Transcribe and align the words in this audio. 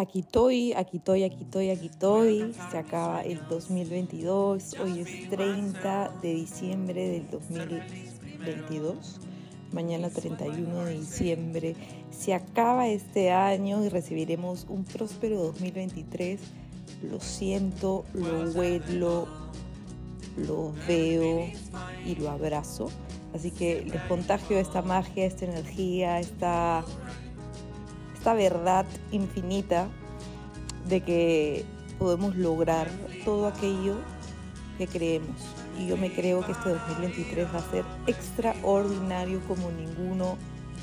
Aquí 0.00 0.20
estoy, 0.20 0.72
aquí 0.72 0.96
estoy, 0.96 1.24
aquí 1.24 1.42
estoy, 1.42 1.68
aquí 1.68 1.86
estoy. 1.88 2.54
Se 2.70 2.78
acaba 2.78 3.20
el 3.20 3.46
2022. 3.50 4.76
Hoy 4.82 5.00
es 5.00 5.28
30 5.28 6.14
de 6.22 6.34
diciembre 6.36 7.06
del 7.06 7.28
2022. 7.28 9.20
Mañana 9.72 10.08
31 10.08 10.84
de 10.86 10.94
diciembre. 10.94 11.76
Se 12.10 12.32
acaba 12.32 12.88
este 12.88 13.30
año 13.30 13.84
y 13.84 13.90
recibiremos 13.90 14.64
un 14.70 14.84
próspero 14.84 15.36
2023. 15.36 16.40
Lo 17.02 17.20
siento, 17.20 18.06
lo 18.14 18.52
huelo, 18.52 19.28
lo 20.38 20.72
veo 20.88 21.46
y 22.06 22.14
lo 22.14 22.30
abrazo. 22.30 22.88
Así 23.34 23.50
que 23.50 23.84
les 23.84 24.00
contagio 24.04 24.58
esta 24.58 24.80
magia, 24.80 25.26
esta 25.26 25.44
energía, 25.44 26.20
esta 26.20 26.86
esta 28.20 28.34
verdad 28.34 28.84
infinita 29.12 29.88
de 30.86 31.00
que 31.00 31.64
podemos 31.98 32.36
lograr 32.36 32.90
todo 33.24 33.46
aquello 33.46 33.94
que 34.76 34.86
creemos. 34.86 35.40
Y 35.78 35.86
yo 35.86 35.96
me 35.96 36.12
creo 36.12 36.44
que 36.44 36.52
este 36.52 36.68
2023 36.68 37.46
va 37.46 37.60
a 37.60 37.70
ser 37.70 37.82
extraordinario 38.06 39.40
como 39.48 39.70
ninguno 39.70 40.36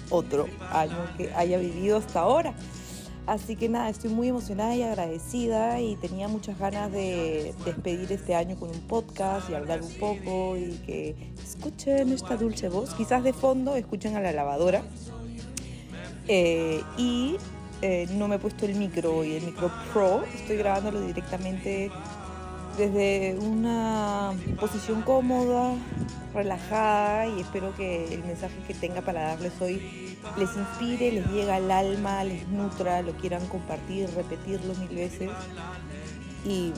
otro 0.09 0.48
año 0.73 0.98
que 1.15 1.31
haya 1.35 1.59
vivido 1.59 1.98
hasta 1.98 2.21
ahora. 2.21 2.55
Así 3.27 3.55
que 3.55 3.70
nada, 3.70 3.90
estoy 3.90 4.09
muy 4.09 4.29
emocionada 4.29 4.76
y 4.76 4.81
agradecida 4.81 5.79
y 5.79 5.95
tenía 5.98 6.27
muchas 6.27 6.57
ganas 6.57 6.91
de 6.91 7.54
despedir 7.65 8.12
este 8.12 8.34
año 8.34 8.55
con 8.55 8.71
un 8.71 8.81
podcast 8.88 9.48
y 9.51 9.54
hablar 9.54 9.84
un 9.84 9.93
poco 9.99 10.57
y 10.57 10.71
que 10.88 11.15
escuchen 11.43 12.12
esta 12.13 12.35
dulce 12.35 12.67
voz. 12.70 12.95
Quizás 12.95 13.23
de 13.23 13.34
fondo 13.34 13.76
escuchen 13.76 14.15
a 14.15 14.21
la 14.21 14.31
lavadora 14.31 14.81
eh, 16.27 16.81
y 16.98 17.38
eh, 17.81 18.08
no 18.12 18.27
me 18.27 18.35
he 18.35 18.40
puesto 18.40 18.66
el 18.66 18.76
micro 18.76 19.23
y 19.23 19.35
el 19.35 19.44
micro 19.44 19.72
Pro, 19.94 20.23
estoy 20.34 20.58
grabándolo 20.58 21.02
directamente 21.02 21.91
desde 22.77 23.38
una 23.40 24.34
posición 24.60 25.01
cómoda, 25.01 25.74
relajada 26.34 27.27
y 27.27 27.41
espero 27.41 27.76
que 27.76 28.13
el 28.13 28.24
mensaje 28.24 28.55
que 28.68 28.74
tenga 28.74 29.01
para 29.01 29.29
darles 29.29 29.54
hoy 29.60 29.82
les 30.38 30.55
inspire, 30.55 31.12
les 31.12 31.26
llegue 31.27 31.51
al 31.51 31.71
alma, 31.71 32.24
les 32.24 32.48
nutra, 32.49 33.01
lo 33.01 33.13
quieran 33.13 33.46
compartir, 33.48 34.10
repetirlo 34.16 34.76
mil 34.76 34.96
veces. 34.96 35.29
Y 36.46 36.71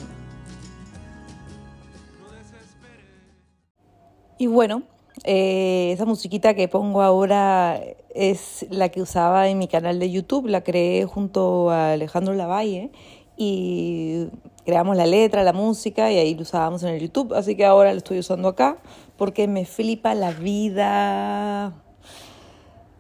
y 4.38 4.48
bueno, 4.48 4.84
eh, 5.26 5.92
esa 5.94 6.06
musiquita 6.06 6.54
que 6.54 6.70
pongo 6.70 7.02
ahora 7.02 7.82
es 8.14 8.66
la 8.70 8.90
que 8.90 9.02
usaba 9.02 9.50
en 9.50 9.58
mi 9.58 9.68
canal 9.68 10.00
de 10.00 10.12
YouTube, 10.12 10.48
la 10.48 10.64
creé 10.64 11.06
junto 11.06 11.70
a 11.70 11.94
Alejandro 11.94 12.34
Lavalle 12.34 12.92
y 13.38 14.28
creamos 14.66 14.98
la 14.98 15.06
letra, 15.06 15.44
la 15.44 15.54
música 15.54 16.12
y 16.12 16.18
ahí 16.18 16.36
lo 16.36 16.42
usábamos 16.42 16.84
en 16.84 16.90
el 16.90 17.02
YouTube, 17.02 17.34
así 17.34 17.56
que 17.56 17.66
ahora 17.66 17.92
lo 17.92 17.98
estoy 17.98 18.20
usando 18.20 18.50
acá 18.50 18.78
porque 19.18 19.48
me 19.48 19.66
flipa 19.66 20.14
la 20.16 20.32
vida. 20.32 21.74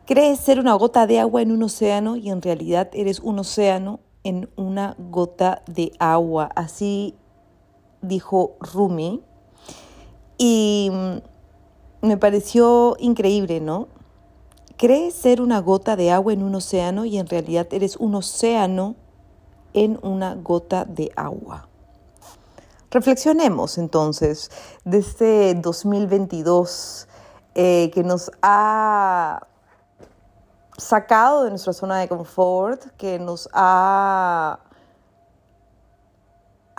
Crees 0.05 0.39
ser 0.39 0.59
una 0.59 0.73
gota 0.73 1.05
de 1.07 1.19
agua 1.19 1.41
en 1.41 1.51
un 1.51 1.63
océano 1.63 2.15
y 2.15 2.29
en 2.29 2.41
realidad 2.41 2.89
eres 2.93 3.19
un 3.19 3.39
océano 3.39 3.99
en 4.23 4.49
una 4.55 4.95
gota 4.97 5.61
de 5.67 5.91
agua, 5.99 6.49
así 6.55 7.15
dijo 8.01 8.57
Rumi. 8.59 9.21
Y 10.37 10.89
me 12.01 12.17
pareció 12.17 12.95
increíble, 12.99 13.59
¿no? 13.59 13.87
Crees 14.79 15.13
ser 15.13 15.41
una 15.41 15.59
gota 15.59 15.97
de 15.97 16.09
agua 16.09 16.31
en 16.31 16.41
un 16.41 16.55
océano 16.55 17.03
y 17.03 17.17
en 17.17 17.27
realidad 17.27 17.67
eres 17.71 17.97
un 17.97 18.15
océano 18.15 18.95
en 19.73 19.99
una 20.03 20.35
gota 20.35 20.85
de 20.85 21.11
agua. 21.17 21.67
Reflexionemos 22.89 23.77
entonces 23.77 24.49
de 24.85 24.99
este 24.99 25.53
2022 25.55 27.09
eh, 27.55 27.91
que 27.93 28.03
nos 28.05 28.31
ha 28.41 29.45
sacado 30.77 31.43
de 31.43 31.49
nuestra 31.49 31.73
zona 31.73 31.99
de 31.99 32.07
confort, 32.07 32.81
que 32.95 33.19
nos 33.19 33.49
ha 33.51 34.59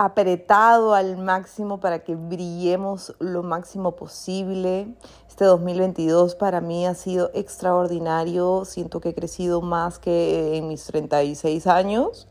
apretado 0.00 0.94
al 0.94 1.18
máximo 1.18 1.78
para 1.78 1.98
que 1.98 2.14
brillemos 2.14 3.14
lo 3.18 3.42
máximo 3.42 3.96
posible. 3.96 4.88
Este 5.28 5.44
2022 5.44 6.36
para 6.36 6.62
mí 6.62 6.86
ha 6.86 6.94
sido 6.94 7.30
extraordinario. 7.34 8.64
Siento 8.64 9.02
que 9.02 9.10
he 9.10 9.14
crecido 9.14 9.60
más 9.60 9.98
que 9.98 10.56
en 10.56 10.68
mis 10.68 10.84
36 10.84 11.66
años. 11.66 12.28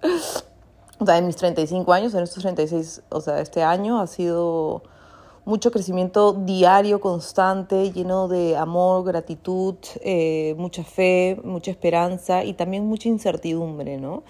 O 0.97 1.05
sea, 1.05 1.19
en 1.19 1.27
mis 1.27 1.35
35 1.35 1.93
años, 1.93 2.15
en 2.15 2.23
estos 2.23 2.41
36, 2.41 3.03
o 3.09 3.21
sea, 3.21 3.39
este 3.39 3.61
año 3.61 4.01
ha 4.01 4.07
sido 4.07 4.81
mucho 5.45 5.71
crecimiento 5.71 6.33
diario, 6.33 6.99
constante, 6.99 7.91
lleno 7.91 8.27
de 8.27 8.57
amor, 8.57 9.03
gratitud, 9.05 9.75
eh, 10.01 10.55
mucha 10.57 10.83
fe, 10.83 11.39
mucha 11.43 11.69
esperanza 11.69 12.43
y 12.43 12.53
también 12.53 12.87
mucha 12.87 13.09
incertidumbre, 13.09 13.97
¿no? 13.97 14.23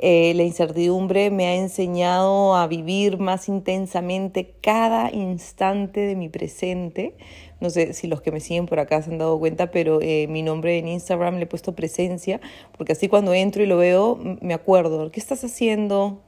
Eh, 0.00 0.32
la 0.36 0.44
incertidumbre 0.44 1.30
me 1.30 1.46
ha 1.46 1.56
enseñado 1.56 2.54
a 2.54 2.68
vivir 2.68 3.18
más 3.18 3.48
intensamente 3.48 4.54
cada 4.60 5.10
instante 5.10 6.00
de 6.00 6.14
mi 6.14 6.28
presente. 6.28 7.16
No 7.60 7.68
sé 7.68 7.92
si 7.94 8.06
los 8.06 8.22
que 8.22 8.30
me 8.30 8.38
siguen 8.38 8.66
por 8.66 8.78
acá 8.78 9.02
se 9.02 9.10
han 9.10 9.18
dado 9.18 9.36
cuenta, 9.40 9.72
pero 9.72 9.98
eh, 10.00 10.28
mi 10.28 10.42
nombre 10.42 10.78
en 10.78 10.86
Instagram 10.86 11.36
le 11.36 11.42
he 11.42 11.46
puesto 11.46 11.74
presencia, 11.74 12.40
porque 12.76 12.92
así 12.92 13.08
cuando 13.08 13.34
entro 13.34 13.62
y 13.64 13.66
lo 13.66 13.76
veo, 13.76 14.16
me 14.40 14.54
acuerdo, 14.54 15.10
¿qué 15.10 15.18
estás 15.18 15.42
haciendo? 15.42 16.22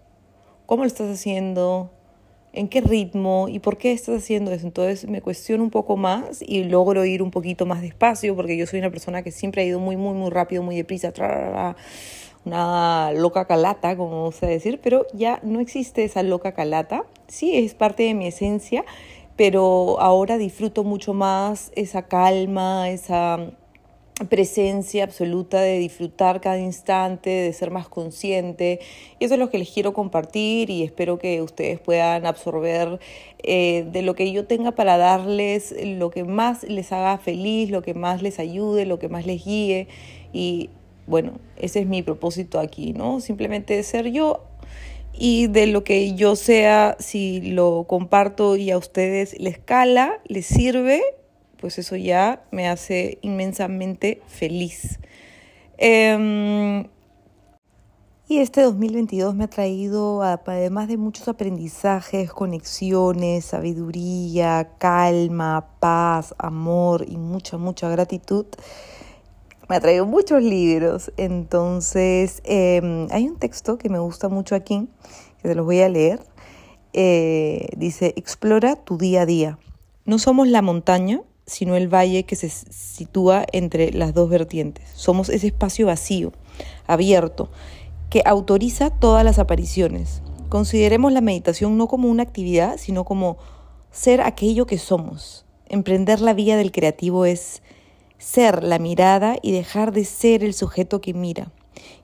¿Cómo 0.67 0.83
lo 0.83 0.89
estás 0.89 1.09
haciendo? 1.09 1.93
¿En 2.53 2.67
qué 2.67 2.81
ritmo? 2.81 3.49
¿Y 3.49 3.61
por 3.61 3.79
qué 3.79 3.93
estás 3.93 4.23
haciendo 4.23 4.51
eso? 4.51 4.67
Entonces 4.67 5.09
me 5.09 5.23
cuestiono 5.23 5.63
un 5.63 5.71
poco 5.71 5.97
más 5.97 6.43
y 6.43 6.65
logro 6.65 7.05
ir 7.05 7.23
un 7.23 7.31
poquito 7.31 7.67
más 7.67 7.81
despacio, 7.81 8.35
porque 8.35 8.57
yo 8.57 8.67
soy 8.67 8.81
una 8.81 8.91
persona 8.91 9.23
que 9.23 9.31
siempre 9.31 9.63
ha 9.63 9.65
ido 9.65 9.79
muy, 9.79 9.97
muy, 9.97 10.15
muy 10.15 10.31
rápido, 10.31 10.65
muy 10.65 10.75
deprisa 10.75 11.13
una 12.45 13.13
loca 13.13 13.47
calata, 13.47 13.97
como 13.97 14.11
vamos 14.11 14.43
a 14.43 14.47
decir, 14.47 14.81
pero 14.83 15.07
ya 15.13 15.41
no 15.43 15.61
existe 15.61 16.05
esa 16.05 16.23
loca 16.23 16.53
calata. 16.53 17.05
Sí, 17.29 17.57
es 17.57 17.75
parte 17.75 18.05
de 18.05 18.15
mi 18.15 18.27
esencia, 18.27 18.85
pero 19.37 20.01
ahora 20.01 20.39
disfruto 20.39 20.85
mucho 20.85 21.15
más 21.15 21.73
esa 21.75 22.03
calma, 22.03 22.91
esa 22.91 23.53
presencia 24.29 25.05
absoluta 25.05 25.61
de 25.61 25.79
disfrutar 25.79 26.41
cada 26.41 26.59
instante, 26.59 27.31
de 27.31 27.53
ser 27.53 27.71
más 27.71 27.89
consciente. 27.89 28.81
Y 29.19 29.25
eso 29.25 29.35
es 29.35 29.41
lo 29.41 29.51
que 29.51 29.59
les 29.59 29.71
quiero 29.71 29.93
compartir 29.93 30.71
y 30.71 30.83
espero 30.83 31.19
que 31.19 31.41
ustedes 31.43 31.81
puedan 31.81 32.27
absorber 32.27 33.01
eh, 33.43 33.87
de 33.91 34.03
lo 34.03 34.15
que 34.15 34.31
yo 34.31 34.47
tenga 34.47 34.73
para 34.73 34.99
darles 34.99 35.75
lo 35.83 36.11
que 36.11 36.25
más 36.25 36.65
les 36.65 36.93
haga 36.93 37.19
feliz, 37.19 37.71
lo 37.71 37.83
que 37.83 37.95
más 37.95 38.23
les 38.23 38.39
ayude, 38.39 38.85
lo 38.85 38.99
que 38.99 39.09
más 39.09 39.27
les 39.27 39.45
guíe. 39.45 39.89
Y 40.33 40.71
bueno, 41.11 41.33
ese 41.57 41.81
es 41.81 41.87
mi 41.87 42.03
propósito 42.03 42.61
aquí, 42.61 42.93
¿no? 42.95 43.21
Simplemente 43.21 43.83
ser 43.83 44.11
yo 44.11 44.45
y 45.13 45.49
de 45.49 45.67
lo 45.67 45.85
que 45.85 46.15
yo 46.15 46.37
sea, 46.37 46.97
si 46.99 47.41
lo 47.41 47.85
comparto 47.87 48.57
y 48.57 48.71
a 48.71 48.79
ustedes 48.79 49.39
les 49.39 49.59
cala, 49.59 50.21
les 50.25 50.47
sirve, 50.47 51.03
pues 51.59 51.79
eso 51.79 51.97
ya 51.97 52.43
me 52.51 52.69
hace 52.69 53.19
inmensamente 53.21 54.23
feliz. 54.27 54.99
Em, 55.77 56.87
y 58.29 58.39
este 58.39 58.63
2022 58.63 59.35
me 59.35 59.45
ha 59.45 59.51
traído, 59.51 60.23
además 60.23 60.87
de 60.87 60.97
muchos 60.97 61.27
aprendizajes, 61.27 62.31
conexiones, 62.33 63.45
sabiduría, 63.45 64.71
calma, 64.79 65.67
paz, 65.81 66.35
amor 66.39 67.05
y 67.09 67.17
mucha, 67.17 67.59
mucha 67.59 67.89
gratitud, 67.89 68.47
me 69.71 69.77
ha 69.77 69.81
traído 69.81 70.05
muchos 70.05 70.43
libros. 70.43 71.13
Entonces, 71.17 72.43
em, 72.43 73.07
hay 73.13 73.29
un 73.29 73.37
texto 73.37 73.79
que 73.79 73.89
me 73.89 74.01
gusta 74.01 74.29
mucho 74.29 74.57
aquí, 74.57 74.89
que 75.41 75.49
se 75.49 75.55
los 75.55 75.65
voy 75.65 75.81
a 75.81 75.89
leer. 75.89 76.21
Eh, 76.93 77.69
dice, 77.77 78.13
explora 78.17 78.75
tu 78.75 78.99
día 78.99 79.23
a 79.23 79.27
día. 79.27 79.61
No 80.05 80.19
somos 80.19 80.49
la 80.49 80.61
montaña, 80.61 81.23
sino 81.47 81.77
el 81.77 81.87
valle 81.87 82.25
que 82.25 82.35
se 82.35 82.49
sitúa 82.49 83.47
entre 83.53 83.93
las 83.93 84.13
dos 84.13 84.29
vertientes. 84.29 84.89
Somos 84.97 85.29
ese 85.29 85.47
espacio 85.47 85.87
vacío, 85.87 86.33
abierto, 86.89 87.49
que 88.11 88.23
autoriza 88.27 88.91
todas 88.91 89.25
las 89.25 89.39
apariciones. 89.39 90.21
Consideremos 90.49 91.13
la 91.13 91.21
meditación 91.21 91.79
no 91.79 91.87
como 91.87 92.09
una 92.09 92.25
actividad, 92.25 92.77
sino 92.77 93.05
como 93.05 93.39
ser 93.93 94.21
aquello 94.21 94.67
que 94.67 94.79
somos. 94.79 95.47
Emprender 95.69 96.21
la 96.21 96.35
vía 96.35 96.57
del 96.57 96.73
creativo 96.73 97.25
es 97.25 97.63
ser 98.21 98.63
la 98.63 98.79
mirada 98.79 99.37
y 99.43 99.51
dejar 99.51 99.91
de 99.91 100.05
ser 100.05 100.45
el 100.45 100.55
sujeto 100.55 101.01
que 101.01 101.15
mira. 101.15 101.51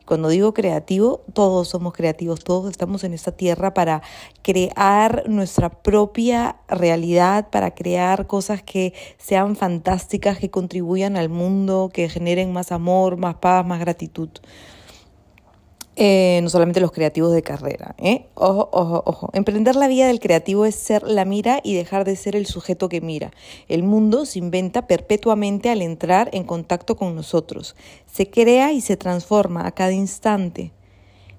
Cuando 0.07 0.29
digo 0.29 0.55
creativo, 0.55 1.25
todos 1.33 1.69
somos 1.69 1.93
creativos, 1.93 2.45
todos 2.45 2.71
estamos 2.71 3.03
en 3.03 3.13
esta 3.13 3.33
tierra 3.33 3.75
para 3.75 4.03
crear 4.43 5.29
nuestra 5.29 5.69
propia 5.69 6.57
realidad, 6.69 7.51
para 7.51 7.75
crear 7.75 8.29
cosas 8.29 8.63
que 8.63 8.95
sean 9.19 9.57
fantásticas, 9.57 10.39
que 10.39 10.49
contribuyan 10.49 11.17
al 11.17 11.29
mundo, 11.29 11.91
que 11.93 12.09
generen 12.09 12.53
más 12.53 12.71
amor, 12.71 13.17
más 13.17 13.35
paz, 13.37 13.67
más 13.67 13.81
gratitud. 13.81 14.31
Eh, 15.99 16.41
no 16.43 16.51
solamente 16.51 16.81
los 16.81 16.93
creativos 16.93 17.33
de 17.33 17.43
carrera. 17.43 17.95
¿eh? 17.97 18.27
Ojo, 18.35 18.69
ojo, 18.71 19.03
ojo. 19.07 19.31
Emprender 19.33 19.77
la 19.77 19.89
vida 19.89 20.07
del 20.07 20.21
creativo 20.21 20.67
es 20.67 20.75
ser 20.75 21.03
la 21.05 21.25
mira 21.25 21.61
y 21.65 21.75
dejar 21.75 22.05
de 22.05 22.17
ser 22.17 22.37
el 22.37 22.45
sujeto 22.45 22.91
que 22.91 23.01
mira. 23.01 23.33
El 23.67 23.83
mundo 23.83 24.27
se 24.27 24.39
inventa 24.39 24.87
perpetuamente 24.87 25.71
al 25.71 25.81
entrar 25.81 26.29
en 26.35 26.45
contacto 26.45 26.97
con 26.97 27.17
nosotros. 27.17 27.77
Se 28.05 28.29
crea 28.29 28.73
y 28.73 28.83
se 28.83 28.99
transforma 28.99 29.67
a 29.67 29.73
cada 29.73 29.93
instante. 29.93 30.73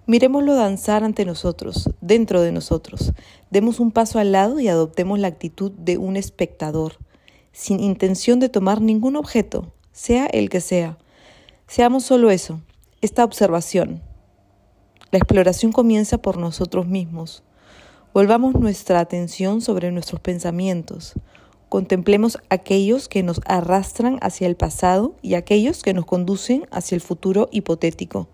Miremoslo 0.08 0.56
danzar 0.56 1.04
ante 1.04 1.24
nosotros, 1.24 1.92
dentro 2.02 2.42
de 2.42 2.52
nosotros. 2.52 3.14
Demos 3.52 3.80
un 3.80 3.92
paso 3.92 4.18
al 4.18 4.32
lado 4.32 4.60
y 4.60 4.70
adoptemos 4.70 5.20
la 5.20 5.28
actitud 5.28 5.72
de 5.72 6.00
un 6.00 6.18
espectador, 6.18 6.94
sin 7.52 7.80
intención 7.80 8.40
de 8.40 8.50
tomar 8.50 8.82
ningún 8.82 9.18
objeto, 9.18 9.72
sea 9.92 10.26
el 10.26 10.50
que 10.50 10.62
sea. 10.62 10.98
Seamos 11.68 12.06
solo 12.06 12.32
eso, 12.32 12.62
esta 13.02 13.26
observación 13.26 14.07
la 15.12 15.18
exploración 15.18 15.72
comienza 15.72 16.18
por 16.18 16.38
nosotros 16.38 16.88
mismos. 16.88 17.44
Volvamos 18.14 18.56
nuestra 18.56 19.00
atención 19.00 19.62
sobre 19.62 19.92
nuestros 19.92 20.20
pensamientos. 20.20 21.14
Contemplemos 21.70 22.38
aquellos 22.50 23.08
que 23.08 23.24
nos 23.24 23.42
arrastran 23.46 24.18
hacia 24.22 24.48
el 24.48 24.56
pasado 24.56 25.16
y 25.22 25.36
aquellos 25.36 25.84
que 25.84 25.94
nos 25.94 26.06
conducen 26.06 26.66
hacia 26.72 26.96
el 26.96 27.02
futuro 27.02 27.50
hipotético. 27.52 28.28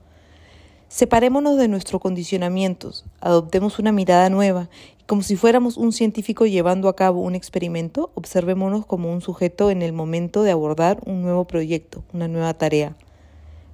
Separémonos 0.88 1.58
de 1.58 1.68
nuestros 1.68 2.00
condicionamientos, 2.02 3.06
adoptemos 3.19 3.80
una 3.80 3.92
mirada 3.92 4.30
nueva 4.30 4.69
como 5.06 5.22
si 5.22 5.36
fuéramos 5.36 5.76
un 5.76 5.92
científico 5.92 6.46
llevando 6.46 6.88
a 6.88 6.96
cabo 6.96 7.22
un 7.22 7.36
experimento, 7.36 8.12
observémonos 8.16 8.86
como 8.86 9.12
un 9.12 9.19
sujeto 9.19 9.69
en 9.69 9.81
el 9.81 9.92
momento 9.92 10.44
de 10.44 10.52
abordar 10.52 11.02
un 11.06 11.22
nuevo 11.22 11.46
proyecto, 11.46 12.04
una 12.14 12.30
nueva 12.30 12.54
tarea. 12.54 12.96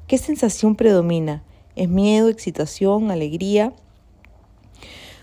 ¿Qué 0.07 0.17
sensación 0.17 0.75
predomina? 0.75 1.43
Es 1.79 1.87
miedo, 1.87 2.27
excitación, 2.27 3.09
alegría. 3.09 3.71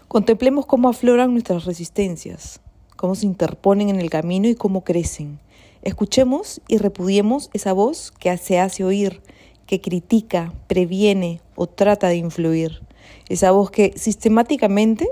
Contemplemos 0.08 0.64
cómo 0.64 0.88
afloran 0.88 1.32
nuestras 1.32 1.66
resistencias, 1.66 2.60
cómo 2.96 3.14
se 3.14 3.26
interponen 3.26 3.90
en 3.90 4.00
el 4.00 4.08
camino 4.08 4.48
y 4.48 4.54
cómo 4.54 4.82
crecen. 4.82 5.38
Escuchemos 5.82 6.62
y 6.66 6.78
repudiemos 6.78 7.50
esa 7.52 7.74
voz 7.74 8.10
que 8.10 8.34
se 8.38 8.58
hace 8.58 8.84
oír, 8.84 9.20
que 9.66 9.82
critica, 9.82 10.54
previene 10.66 11.42
o 11.56 11.66
trata 11.66 12.08
de 12.08 12.16
influir. 12.16 12.80
Esa 13.28 13.50
voz 13.50 13.70
que 13.70 13.92
sistemáticamente 13.94 15.10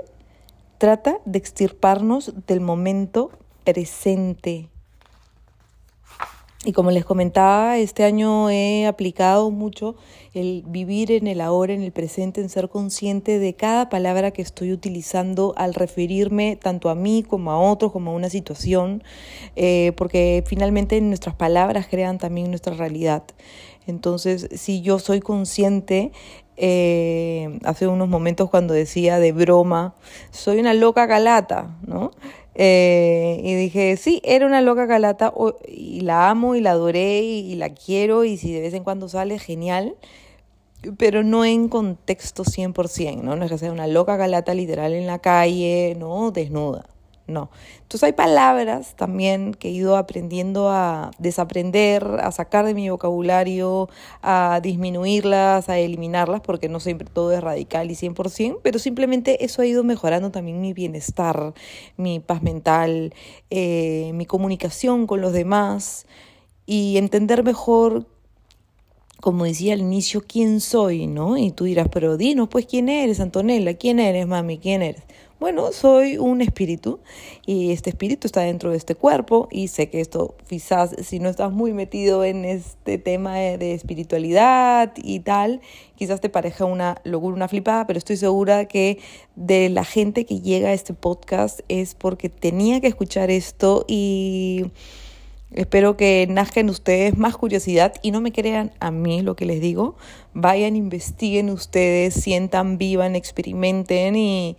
trata 0.79 1.19
de 1.25 1.37
extirparnos 1.37 2.33
del 2.47 2.59
momento 2.59 3.29
presente 3.63 4.71
y 6.65 6.73
como 6.73 6.89
les 6.89 7.05
comentaba, 7.05 7.77
este 7.77 8.03
año 8.03 8.49
he 8.49 8.87
aplicado 8.87 9.51
mucho 9.51 9.95
el 10.33 10.63
vivir 10.67 11.11
en 11.11 11.27
el 11.27 11.39
ahora, 11.39 11.73
en 11.73 11.83
el 11.83 11.91
presente, 11.91 12.41
en 12.41 12.49
ser 12.49 12.69
consciente 12.69 13.37
de 13.37 13.53
cada 13.53 13.87
palabra 13.87 14.31
que 14.31 14.41
estoy 14.41 14.71
utilizando 14.71 15.53
al 15.57 15.75
referirme 15.75 16.55
tanto 16.55 16.89
a 16.89 16.95
mí 16.95 17.23
como 17.23 17.51
a 17.51 17.59
otros, 17.59 17.91
como 17.91 18.11
a 18.11 18.13
una 18.15 18.31
situación, 18.31 19.03
eh, 19.55 19.93
porque 19.95 20.43
finalmente 20.47 20.99
nuestras 21.01 21.35
palabras 21.35 21.85
crean 21.87 22.17
también 22.17 22.49
nuestra 22.49 22.73
realidad. 22.73 23.23
Entonces, 23.85 24.49
si 24.51 24.81
yo 24.81 24.97
soy 24.97 25.19
consciente, 25.19 26.11
eh, 26.57 27.59
hace 27.63 27.87
unos 27.87 28.07
momentos 28.09 28.49
cuando 28.49 28.73
decía 28.73 29.19
de 29.19 29.31
broma, 29.33 29.93
soy 30.31 30.59
una 30.59 30.73
loca 30.73 31.05
galata, 31.05 31.77
¿no? 31.85 32.11
Eh, 32.55 33.41
y 33.43 33.53
dije, 33.55 33.97
sí, 33.97 34.21
era 34.23 34.45
una 34.45 34.61
loca 34.61 34.87
calata 34.87 35.33
y 35.67 36.01
la 36.01 36.29
amo 36.29 36.55
y 36.55 36.61
la 36.61 36.71
adoré 36.71 37.21
y, 37.21 37.55
la 37.55 37.69
quiero 37.69 38.23
y 38.23 38.37
si 38.37 38.53
de 38.53 38.61
vez 38.61 38.73
en 38.73 38.83
cuando 38.83 39.09
sale, 39.09 39.39
genial, 39.39 39.95
pero 40.97 41.23
no 41.23 41.45
en 41.45 41.67
contexto 41.69 42.43
100%, 42.43 43.21
¿no? 43.21 43.35
No 43.35 43.45
es 43.45 43.51
que 43.51 43.57
sea 43.57 43.71
una 43.71 43.87
loca 43.87 44.17
calata 44.17 44.53
literal 44.53 44.93
en 44.93 45.07
la 45.07 45.19
calle, 45.19 45.95
¿no? 45.99 46.31
Desnuda. 46.31 46.85
No. 47.27 47.49
Entonces 47.81 48.03
hay 48.03 48.13
palabras 48.13 48.95
también 48.95 49.55
que 49.55 49.69
he 49.69 49.71
ido 49.71 49.97
aprendiendo 49.97 50.69
a 50.69 51.09
desaprender, 51.17 52.05
a 52.21 52.31
sacar 52.31 52.65
de 52.65 52.75
mi 52.75 52.87
vocabulario, 52.89 53.89
a 54.21 54.59
disminuirlas, 54.61 55.67
a 55.67 55.79
eliminarlas, 55.79 56.41
porque 56.41 56.69
no 56.69 56.79
siempre 56.79 57.07
todo 57.11 57.31
es 57.31 57.41
radical 57.41 57.89
y 57.89 57.95
100%, 57.95 58.59
pero 58.61 58.77
simplemente 58.77 59.43
eso 59.43 59.63
ha 59.63 59.65
ido 59.65 59.83
mejorando 59.83 60.29
también 60.29 60.61
mi 60.61 60.73
bienestar, 60.73 61.55
mi 61.97 62.19
paz 62.19 62.43
mental, 62.43 63.13
eh, 63.49 64.11
mi 64.13 64.27
comunicación 64.27 65.07
con 65.07 65.21
los 65.21 65.33
demás 65.33 66.05
y 66.67 66.97
entender 66.97 67.43
mejor 67.43 68.05
como 69.21 69.45
decía 69.45 69.73
al 69.73 69.79
inicio, 69.79 70.21
quién 70.21 70.61
soy, 70.61 71.07
¿no? 71.07 71.35
Y 71.35 71.49
tú 71.49 71.63
dirás, 71.63 71.87
pero 71.91 72.15
dinos, 72.15 72.47
pues, 72.47 72.67
¿quién 72.67 72.89
eres, 72.89 73.19
Antonella? 73.19 73.73
¿Quién 73.73 73.99
eres, 73.99 74.27
mami? 74.27 74.59
¿Quién 74.59 74.83
eres? 74.83 75.01
Bueno, 75.37 75.73
soy 75.73 76.17
un 76.17 76.41
espíritu 76.41 77.01
y 77.45 77.71
este 77.73 77.89
espíritu 77.89 78.25
está 78.25 78.39
dentro 78.39 78.71
de 78.71 78.77
este 78.77 78.95
cuerpo 78.95 79.49
y 79.51 79.67
sé 79.67 79.89
que 79.89 79.99
esto 79.99 80.33
quizás 80.47 80.95
si 81.03 81.19
no 81.19 81.27
estás 81.27 81.51
muy 81.51 81.73
metido 81.73 82.23
en 82.23 82.45
este 82.45 82.97
tema 82.97 83.35
de 83.35 83.73
espiritualidad 83.73 84.93
y 84.95 85.19
tal, 85.19 85.59
quizás 85.95 86.21
te 86.21 86.29
parezca 86.29 86.63
una 86.63 87.01
locura, 87.03 87.35
una 87.35 87.49
flipada, 87.49 87.85
pero 87.85 87.99
estoy 87.99 88.15
segura 88.15 88.65
que 88.69 88.99
de 89.35 89.67
la 89.67 89.83
gente 89.83 90.25
que 90.25 90.39
llega 90.39 90.69
a 90.69 90.73
este 90.73 90.93
podcast 90.93 91.59
es 91.67 91.95
porque 91.95 92.29
tenía 92.29 92.79
que 92.79 92.87
escuchar 92.87 93.29
esto 93.29 93.83
y 93.89 94.71
Espero 95.51 95.95
que 95.95 96.27
nazca 96.29 96.59
en 96.59 96.69
ustedes 96.69 97.17
más 97.17 97.37
curiosidad 97.37 97.93
y 98.01 98.11
no 98.11 98.19
me 98.19 98.33
crean 98.33 98.73
a 98.81 98.91
mí 98.91 99.21
lo 99.21 99.37
que 99.37 99.45
les 99.45 99.61
digo. 99.61 99.95
Vayan, 100.33 100.75
investiguen 100.75 101.49
ustedes, 101.49 102.13
sientan, 102.13 102.77
vivan, 102.77 103.15
experimenten 103.15 104.17
y, 104.17 104.57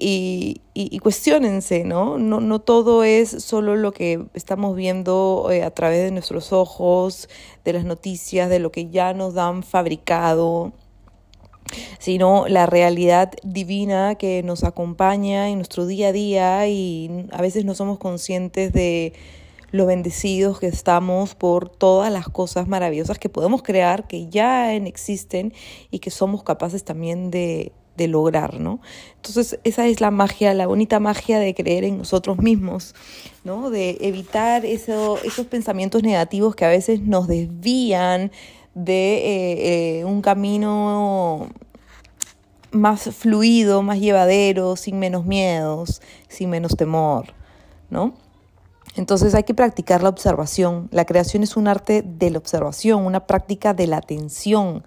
y, 0.00 0.62
y, 0.72 0.98
cuestionense, 1.00 1.84
¿no? 1.84 2.16
¿no? 2.16 2.40
No 2.40 2.60
todo 2.60 3.04
es 3.04 3.28
solo 3.44 3.76
lo 3.76 3.92
que 3.92 4.24
estamos 4.32 4.74
viendo 4.74 5.48
eh, 5.52 5.62
a 5.62 5.70
través 5.70 6.02
de 6.02 6.10
nuestros 6.10 6.54
ojos, 6.54 7.28
de 7.64 7.74
las 7.74 7.84
noticias, 7.84 8.48
de 8.48 8.60
lo 8.60 8.72
que 8.72 8.88
ya 8.88 9.12
nos 9.12 9.34
dan 9.34 9.62
fabricado, 9.62 10.72
sino 11.98 12.48
la 12.48 12.64
realidad 12.64 13.32
divina 13.42 14.14
que 14.14 14.42
nos 14.42 14.64
acompaña 14.64 15.50
en 15.50 15.56
nuestro 15.56 15.86
día 15.86 16.08
a 16.08 16.12
día 16.12 16.66
y 16.68 17.26
a 17.30 17.42
veces 17.42 17.66
no 17.66 17.74
somos 17.74 17.98
conscientes 17.98 18.72
de 18.72 19.12
lo 19.72 19.84
bendecidos 19.84 20.58
que 20.60 20.66
estamos 20.66 21.34
por 21.34 21.68
todas 21.68 22.10
las 22.10 22.26
cosas 22.28 22.66
maravillosas 22.66 23.18
que 23.18 23.28
podemos 23.28 23.62
crear, 23.62 24.06
que 24.08 24.28
ya 24.28 24.74
existen 24.74 25.52
y 25.90 25.98
que 25.98 26.10
somos 26.10 26.42
capaces 26.42 26.84
también 26.84 27.30
de, 27.30 27.72
de 27.96 28.08
lograr, 28.08 28.60
¿no? 28.60 28.80
Entonces, 29.16 29.58
esa 29.64 29.86
es 29.86 30.00
la 30.00 30.10
magia, 30.10 30.54
la 30.54 30.66
bonita 30.66 31.00
magia 31.00 31.38
de 31.38 31.54
creer 31.54 31.84
en 31.84 31.98
nosotros 31.98 32.38
mismos, 32.38 32.94
¿no? 33.44 33.70
De 33.70 33.98
evitar 34.00 34.64
eso, 34.64 35.18
esos 35.22 35.46
pensamientos 35.46 36.02
negativos 36.02 36.54
que 36.54 36.64
a 36.64 36.68
veces 36.68 37.02
nos 37.02 37.28
desvían 37.28 38.30
de 38.74 39.14
eh, 39.16 40.00
eh, 40.00 40.04
un 40.04 40.22
camino 40.22 41.48
más 42.72 43.02
fluido, 43.14 43.82
más 43.82 43.98
llevadero, 43.98 44.76
sin 44.76 44.98
menos 44.98 45.26
miedos, 45.26 46.00
sin 46.28 46.50
menos 46.50 46.76
temor, 46.76 47.34
¿no? 47.90 48.14
Entonces 48.96 49.34
hay 49.34 49.44
que 49.44 49.54
practicar 49.54 50.02
la 50.02 50.08
observación. 50.08 50.88
La 50.90 51.04
creación 51.04 51.42
es 51.42 51.56
un 51.56 51.68
arte 51.68 52.02
de 52.02 52.30
la 52.30 52.38
observación, 52.38 53.04
una 53.04 53.26
práctica 53.26 53.74
de 53.74 53.86
la 53.86 53.98
atención, 53.98 54.84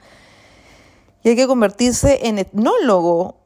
y 1.23 1.29
hay 1.29 1.35
que 1.35 1.47
convertirse 1.47 2.27
en 2.27 2.37
etnólogo, 2.37 3.37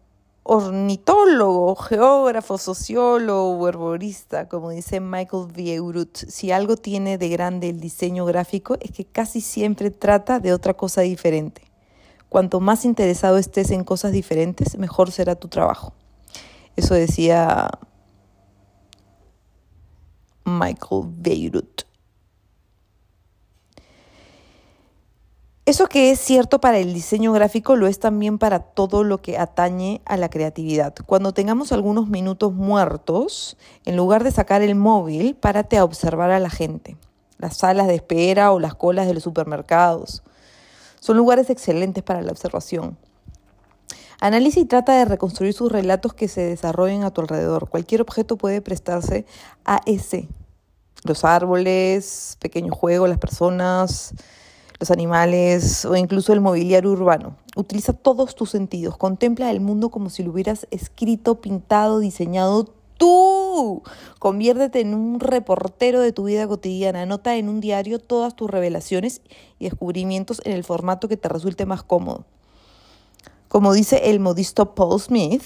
ornitólogo, 0.43 1.75
geógrafo, 1.75 2.57
sociólogo, 2.57 3.67
herborista, 3.67 4.47
como 4.47 4.71
dice 4.71 4.99
Michael 4.99 5.47
Vieurut. 5.53 6.17
Si 6.17 6.51
algo 6.51 6.77
tiene 6.77 7.17
de 7.17 7.29
grande 7.29 7.69
el 7.69 7.79
diseño 7.79 8.25
gráfico 8.25 8.77
es 8.79 8.91
que 8.91 9.05
casi 9.05 9.41
siempre 9.41 9.91
trata 9.91 10.39
de 10.39 10.53
otra 10.53 10.73
cosa 10.73 11.01
diferente. 11.01 11.69
Cuanto 12.29 12.59
más 12.59 12.83
interesado 12.83 13.37
estés 13.37 13.71
en 13.71 13.83
cosas 13.83 14.11
diferentes, 14.11 14.77
mejor 14.77 15.11
será 15.11 15.35
tu 15.35 15.47
trabajo. 15.47 15.93
Eso 16.75 16.93
decía 16.93 17.69
Michael 20.45 21.03
Beirut. 21.05 21.83
Eso 25.67 25.87
que 25.87 26.11
es 26.11 26.19
cierto 26.21 26.61
para 26.61 26.77
el 26.77 26.93
diseño 26.93 27.33
gráfico 27.33 27.75
lo 27.75 27.87
es 27.87 27.99
también 27.99 28.37
para 28.37 28.59
todo 28.59 29.03
lo 29.03 29.17
que 29.17 29.37
atañe 29.37 29.99
a 30.05 30.15
la 30.15 30.29
creatividad. 30.29 30.95
Cuando 31.05 31.33
tengamos 31.33 31.73
algunos 31.73 32.07
minutos 32.07 32.53
muertos, 32.53 33.57
en 33.83 33.97
lugar 33.97 34.23
de 34.23 34.31
sacar 34.31 34.61
el 34.61 34.75
móvil, 34.75 35.35
párate 35.35 35.77
a 35.77 35.83
observar 35.83 36.31
a 36.31 36.39
la 36.39 36.49
gente, 36.49 36.95
las 37.37 37.57
salas 37.57 37.87
de 37.87 37.95
espera 37.95 38.53
o 38.53 38.61
las 38.61 38.75
colas 38.75 39.07
de 39.07 39.13
los 39.13 39.23
supermercados. 39.23 40.23
Son 41.01 41.17
lugares 41.17 41.49
excelentes 41.49 42.01
para 42.01 42.21
la 42.21 42.31
observación. 42.31 42.97
Analiza 44.21 44.61
y 44.61 44.65
trata 44.65 44.97
de 44.97 45.03
reconstruir 45.03 45.51
sus 45.51 45.69
relatos 45.69 46.13
que 46.13 46.29
se 46.29 46.45
desarrollen 46.45 47.03
a 47.03 47.11
tu 47.11 47.19
alrededor. 47.19 47.67
Cualquier 47.67 47.99
objeto 47.99 48.37
puede 48.37 48.61
prestarse 48.61 49.25
a 49.65 49.81
ese. 49.85 50.29
Los 51.03 51.25
árboles, 51.25 52.37
pequeños 52.39 52.73
juegos, 52.73 53.09
las 53.09 53.19
personas, 53.19 54.13
los 54.79 54.91
animales 54.91 55.85
o 55.85 55.95
incluso 55.95 56.33
el 56.33 56.41
mobiliario 56.41 56.91
urbano. 56.91 57.35
Utiliza 57.55 57.93
todos 57.93 58.35
tus 58.35 58.51
sentidos, 58.51 58.97
contempla 58.97 59.49
el 59.51 59.59
mundo 59.59 59.89
como 59.89 60.09
si 60.09 60.23
lo 60.23 60.31
hubieras 60.31 60.67
escrito, 60.71 61.41
pintado, 61.41 61.99
diseñado 61.99 62.65
tú. 62.97 63.83
Conviértete 64.19 64.81
en 64.81 64.93
un 64.93 65.19
reportero 65.19 66.01
de 66.01 66.11
tu 66.11 66.25
vida 66.25 66.47
cotidiana. 66.47 67.03
Anota 67.03 67.35
en 67.35 67.49
un 67.49 67.61
diario 67.61 67.99
todas 67.99 68.35
tus 68.35 68.49
revelaciones 68.49 69.21
y 69.59 69.65
descubrimientos 69.65 70.41
en 70.45 70.53
el 70.53 70.63
formato 70.63 71.07
que 71.07 71.17
te 71.17 71.29
resulte 71.29 71.65
más 71.65 71.83
cómodo. 71.83 72.25
Como 73.47 73.73
dice 73.73 74.09
el 74.09 74.19
modisto 74.19 74.75
Paul 74.75 74.99
Smith, 74.99 75.43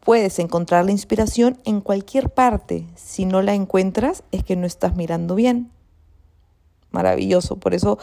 puedes 0.00 0.38
encontrar 0.38 0.84
la 0.84 0.90
inspiración 0.90 1.58
en 1.64 1.80
cualquier 1.80 2.30
parte. 2.30 2.86
Si 2.96 3.26
no 3.26 3.42
la 3.42 3.54
encuentras, 3.54 4.24
es 4.32 4.42
que 4.42 4.56
no 4.56 4.66
estás 4.66 4.96
mirando 4.96 5.34
bien. 5.34 5.70
Maravilloso. 6.90 7.56
Por 7.56 7.74
eso 7.74 7.98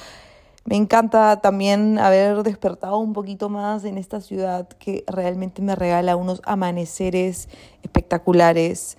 me 0.65 0.75
encanta 0.75 1.41
también 1.41 1.97
haber 1.99 2.43
despertado 2.43 2.97
un 2.99 3.13
poquito 3.13 3.49
más 3.49 3.85
en 3.85 3.97
esta 3.97 4.21
ciudad 4.21 4.67
que 4.67 5.03
realmente 5.07 5.61
me 5.61 5.75
regala 5.75 6.15
unos 6.15 6.41
amaneceres 6.45 7.49
espectaculares 7.81 8.97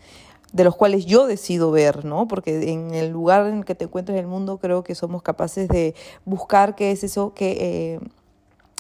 de 0.52 0.64
los 0.64 0.74
cuales 0.74 1.06
yo 1.06 1.26
decido 1.26 1.70
ver, 1.70 2.04
¿no? 2.04 2.26
Porque 2.26 2.72
en 2.72 2.92
el 2.94 3.10
lugar 3.10 3.46
en 3.46 3.58
el 3.58 3.64
que 3.64 3.74
te 3.74 3.84
encuentres 3.84 4.18
en 4.18 4.24
el 4.24 4.28
mundo 4.28 4.58
creo 4.58 4.82
que 4.82 4.94
somos 4.94 5.22
capaces 5.22 5.68
de 5.68 5.94
buscar 6.24 6.74
qué 6.74 6.90
es 6.90 7.04
eso 7.04 7.34
que 7.34 7.52
eh, 7.60 8.00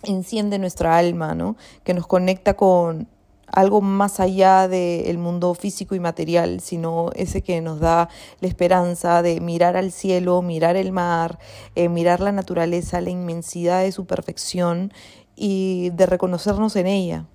enciende 0.02 0.58
nuestra 0.58 0.96
alma, 0.96 1.34
¿no? 1.34 1.56
Que 1.84 1.94
nos 1.94 2.06
conecta 2.06 2.54
con 2.54 3.06
algo 3.52 3.80
más 3.80 4.20
allá 4.20 4.68
del 4.68 5.18
mundo 5.18 5.54
físico 5.54 5.94
y 5.94 6.00
material, 6.00 6.60
sino 6.60 7.10
ese 7.14 7.42
que 7.42 7.60
nos 7.60 7.80
da 7.80 8.08
la 8.40 8.48
esperanza 8.48 9.22
de 9.22 9.40
mirar 9.40 9.76
al 9.76 9.92
cielo, 9.92 10.42
mirar 10.42 10.76
el 10.76 10.92
mar, 10.92 11.38
eh, 11.74 11.88
mirar 11.88 12.20
la 12.20 12.32
naturaleza, 12.32 13.00
la 13.00 13.10
inmensidad 13.10 13.82
de 13.82 13.92
su 13.92 14.06
perfección 14.06 14.92
y 15.36 15.90
de 15.90 16.06
reconocernos 16.06 16.76
en 16.76 16.86
ella. 16.86 17.26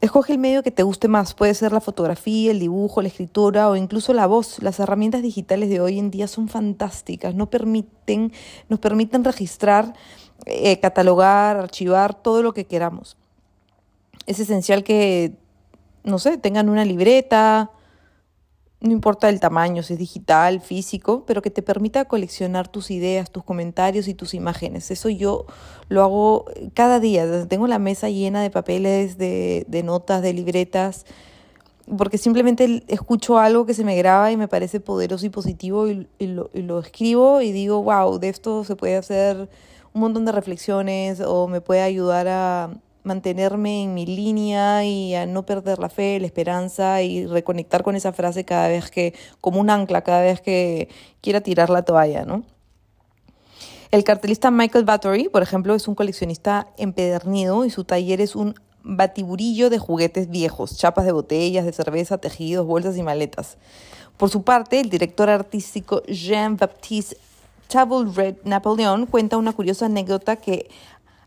Escoge 0.00 0.32
el 0.32 0.38
medio 0.40 0.64
que 0.64 0.72
te 0.72 0.82
guste 0.82 1.06
más. 1.06 1.32
Puede 1.32 1.54
ser 1.54 1.70
la 1.70 1.80
fotografía, 1.80 2.50
el 2.50 2.58
dibujo, 2.58 3.02
la 3.02 3.08
escritura 3.08 3.68
o 3.68 3.76
incluso 3.76 4.12
la 4.12 4.26
voz. 4.26 4.60
Las 4.60 4.80
herramientas 4.80 5.22
digitales 5.22 5.70
de 5.70 5.80
hoy 5.80 6.00
en 6.00 6.10
día 6.10 6.26
son 6.26 6.48
fantásticas. 6.48 7.36
No 7.36 7.50
permiten, 7.50 8.32
nos 8.68 8.80
permiten 8.80 9.22
registrar, 9.22 9.94
eh, 10.44 10.80
catalogar, 10.80 11.56
archivar 11.56 12.20
todo 12.20 12.42
lo 12.42 12.52
que 12.52 12.66
queramos 12.66 13.16
es 14.26 14.40
esencial 14.40 14.84
que, 14.84 15.32
no 16.04 16.18
sé, 16.18 16.38
tengan 16.38 16.68
una 16.68 16.84
libreta, 16.84 17.70
no 18.82 18.90
importa 18.90 19.28
el 19.28 19.38
tamaño, 19.38 19.82
si 19.84 19.92
es 19.92 19.98
digital, 19.98 20.60
físico, 20.60 21.24
pero 21.24 21.40
que 21.40 21.50
te 21.50 21.62
permita 21.62 22.04
coleccionar 22.06 22.66
tus 22.66 22.90
ideas, 22.90 23.30
tus 23.30 23.44
comentarios 23.44 24.08
y 24.08 24.14
tus 24.14 24.34
imágenes. 24.34 24.90
Eso 24.90 25.08
yo 25.08 25.46
lo 25.88 26.02
hago 26.02 26.46
cada 26.74 26.98
día. 26.98 27.46
Tengo 27.46 27.68
la 27.68 27.78
mesa 27.78 28.10
llena 28.10 28.42
de 28.42 28.50
papeles, 28.50 29.18
de, 29.18 29.64
de 29.68 29.82
notas, 29.84 30.20
de 30.20 30.32
libretas, 30.32 31.06
porque 31.96 32.18
simplemente 32.18 32.82
escucho 32.88 33.38
algo 33.38 33.66
que 33.66 33.74
se 33.74 33.84
me 33.84 33.96
graba 33.96 34.32
y 34.32 34.36
me 34.36 34.48
parece 34.48 34.80
poderoso 34.80 35.26
y 35.26 35.30
positivo 35.30 35.86
y, 35.86 36.08
lo, 36.18 36.50
y 36.52 36.62
lo 36.62 36.80
escribo 36.80 37.40
y 37.40 37.52
digo, 37.52 37.82
wow, 37.84 38.18
de 38.18 38.30
esto 38.30 38.64
se 38.64 38.74
puede 38.74 38.96
hacer 38.96 39.48
un 39.92 40.00
montón 40.00 40.24
de 40.24 40.32
reflexiones 40.32 41.20
o 41.20 41.46
me 41.46 41.60
puede 41.60 41.82
ayudar 41.82 42.26
a 42.26 42.70
mantenerme 43.04 43.82
en 43.82 43.94
mi 43.94 44.06
línea 44.06 44.84
y 44.84 45.14
a 45.14 45.26
no 45.26 45.44
perder 45.44 45.78
la 45.78 45.88
fe, 45.88 46.20
la 46.20 46.26
esperanza 46.26 47.02
y 47.02 47.26
reconectar 47.26 47.82
con 47.82 47.96
esa 47.96 48.12
frase 48.12 48.44
cada 48.44 48.68
vez 48.68 48.90
que, 48.90 49.14
como 49.40 49.60
un 49.60 49.70
ancla, 49.70 50.02
cada 50.02 50.22
vez 50.22 50.40
que 50.40 50.88
quiera 51.20 51.40
tirar 51.40 51.70
la 51.70 51.82
toalla, 51.82 52.24
¿no? 52.24 52.44
El 53.90 54.04
cartelista 54.04 54.50
Michael 54.50 54.84
Battery, 54.84 55.28
por 55.28 55.42
ejemplo, 55.42 55.74
es 55.74 55.86
un 55.86 55.94
coleccionista 55.94 56.68
empedernido 56.78 57.64
y 57.66 57.70
su 57.70 57.84
taller 57.84 58.20
es 58.20 58.34
un 58.34 58.54
batiburillo 58.82 59.68
de 59.68 59.78
juguetes 59.78 60.30
viejos, 60.30 60.76
chapas 60.78 61.04
de 61.04 61.12
botellas, 61.12 61.64
de 61.64 61.72
cerveza, 61.72 62.18
tejidos, 62.18 62.66
bolsas 62.66 62.96
y 62.96 63.02
maletas. 63.02 63.58
Por 64.16 64.30
su 64.30 64.42
parte, 64.42 64.80
el 64.80 64.88
director 64.88 65.28
artístico 65.28 66.02
Jean-Baptiste 66.04 67.16
Red 68.14 68.36
Napoleon 68.44 69.06
cuenta 69.06 69.38
una 69.38 69.52
curiosa 69.52 69.86
anécdota 69.86 70.36
que 70.36 70.68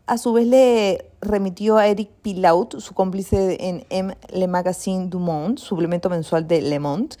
a 0.06 0.18
su 0.18 0.32
vez 0.32 0.46
le 0.46 1.10
remitió 1.20 1.76
a 1.78 1.88
Eric 1.88 2.10
Pilaut, 2.22 2.78
su 2.78 2.94
cómplice 2.94 3.58
en. 3.60 4.16
Le 4.32 4.46
Magazine 4.46 5.08
du 5.08 5.18
Monde, 5.18 5.60
suplemento 5.60 6.08
mensual 6.08 6.46
de 6.46 6.62
Le 6.62 6.78
Monde. 6.78 7.16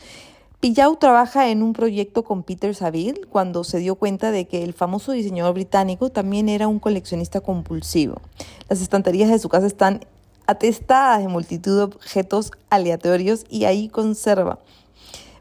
Pilaut 0.60 0.98
trabaja 0.98 1.50
en 1.50 1.62
un 1.62 1.72
proyecto 1.72 2.24
con 2.24 2.42
Peter 2.42 2.74
Saville 2.74 3.26
cuando 3.28 3.64
se 3.64 3.78
dio 3.78 3.96
cuenta 3.96 4.30
de 4.30 4.46
que 4.46 4.62
el 4.62 4.72
famoso 4.72 5.12
diseñador 5.12 5.54
británico 5.54 6.10
también 6.10 6.48
era 6.48 6.68
un 6.68 6.78
coleccionista 6.78 7.40
compulsivo. 7.40 8.20
Las 8.68 8.80
estanterías 8.80 9.30
de 9.30 9.38
su 9.38 9.48
casa 9.48 9.66
están 9.66 10.00
atestadas 10.46 11.20
de 11.20 11.28
multitud 11.28 11.76
de 11.76 11.82
objetos 11.84 12.52
aleatorios 12.70 13.44
y 13.50 13.64
ahí 13.64 13.88
conserva 13.88 14.60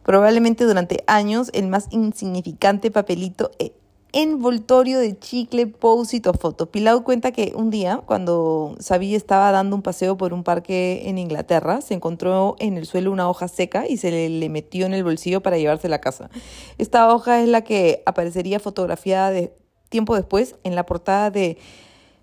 probablemente 0.04 0.66
durante 0.66 1.04
años 1.08 1.50
el 1.54 1.68
más 1.68 1.88
insignificante 1.90 2.92
papelito 2.92 3.52
e 3.58 3.74
envoltorio 4.16 4.98
de 4.98 5.20
chicle, 5.20 5.68
post 5.68 6.26
o 6.26 6.34
foto. 6.34 6.72
Pilau 6.72 7.04
cuenta 7.04 7.34
que 7.34 7.52
un 7.54 7.70
día, 7.70 8.02
cuando 8.06 8.76
Sabi 8.80 9.14
estaba 9.14 9.52
dando 9.52 9.76
un 9.76 9.82
paseo 9.82 10.16
por 10.16 10.34
un 10.34 10.44
parque 10.44 11.04
en 11.10 11.18
Inglaterra, 11.18 11.82
se 11.82 11.94
encontró 11.94 12.56
en 12.60 12.78
el 12.78 12.86
suelo 12.86 13.12
una 13.12 13.30
hoja 13.30 13.50
seca 13.50 13.86
y 13.88 13.98
se 13.98 14.30
le, 14.30 14.50
metió 14.50 14.86
en 14.86 14.94
el 14.94 15.04
bolsillo 15.04 15.42
para 15.42 15.58
llevarse 15.58 15.94
a 15.94 16.00
casa. 16.00 16.30
Esta 16.78 17.14
hoja 17.14 17.42
es 17.42 17.50
la 17.50 17.62
que 17.62 18.04
aparecería 18.06 18.62
fotografiada 18.62 19.32
de, 19.32 19.54
tiempo 19.90 20.16
después 20.16 20.56
en 20.64 20.76
la 20.76 20.86
portada 20.86 21.30
de 21.30 21.58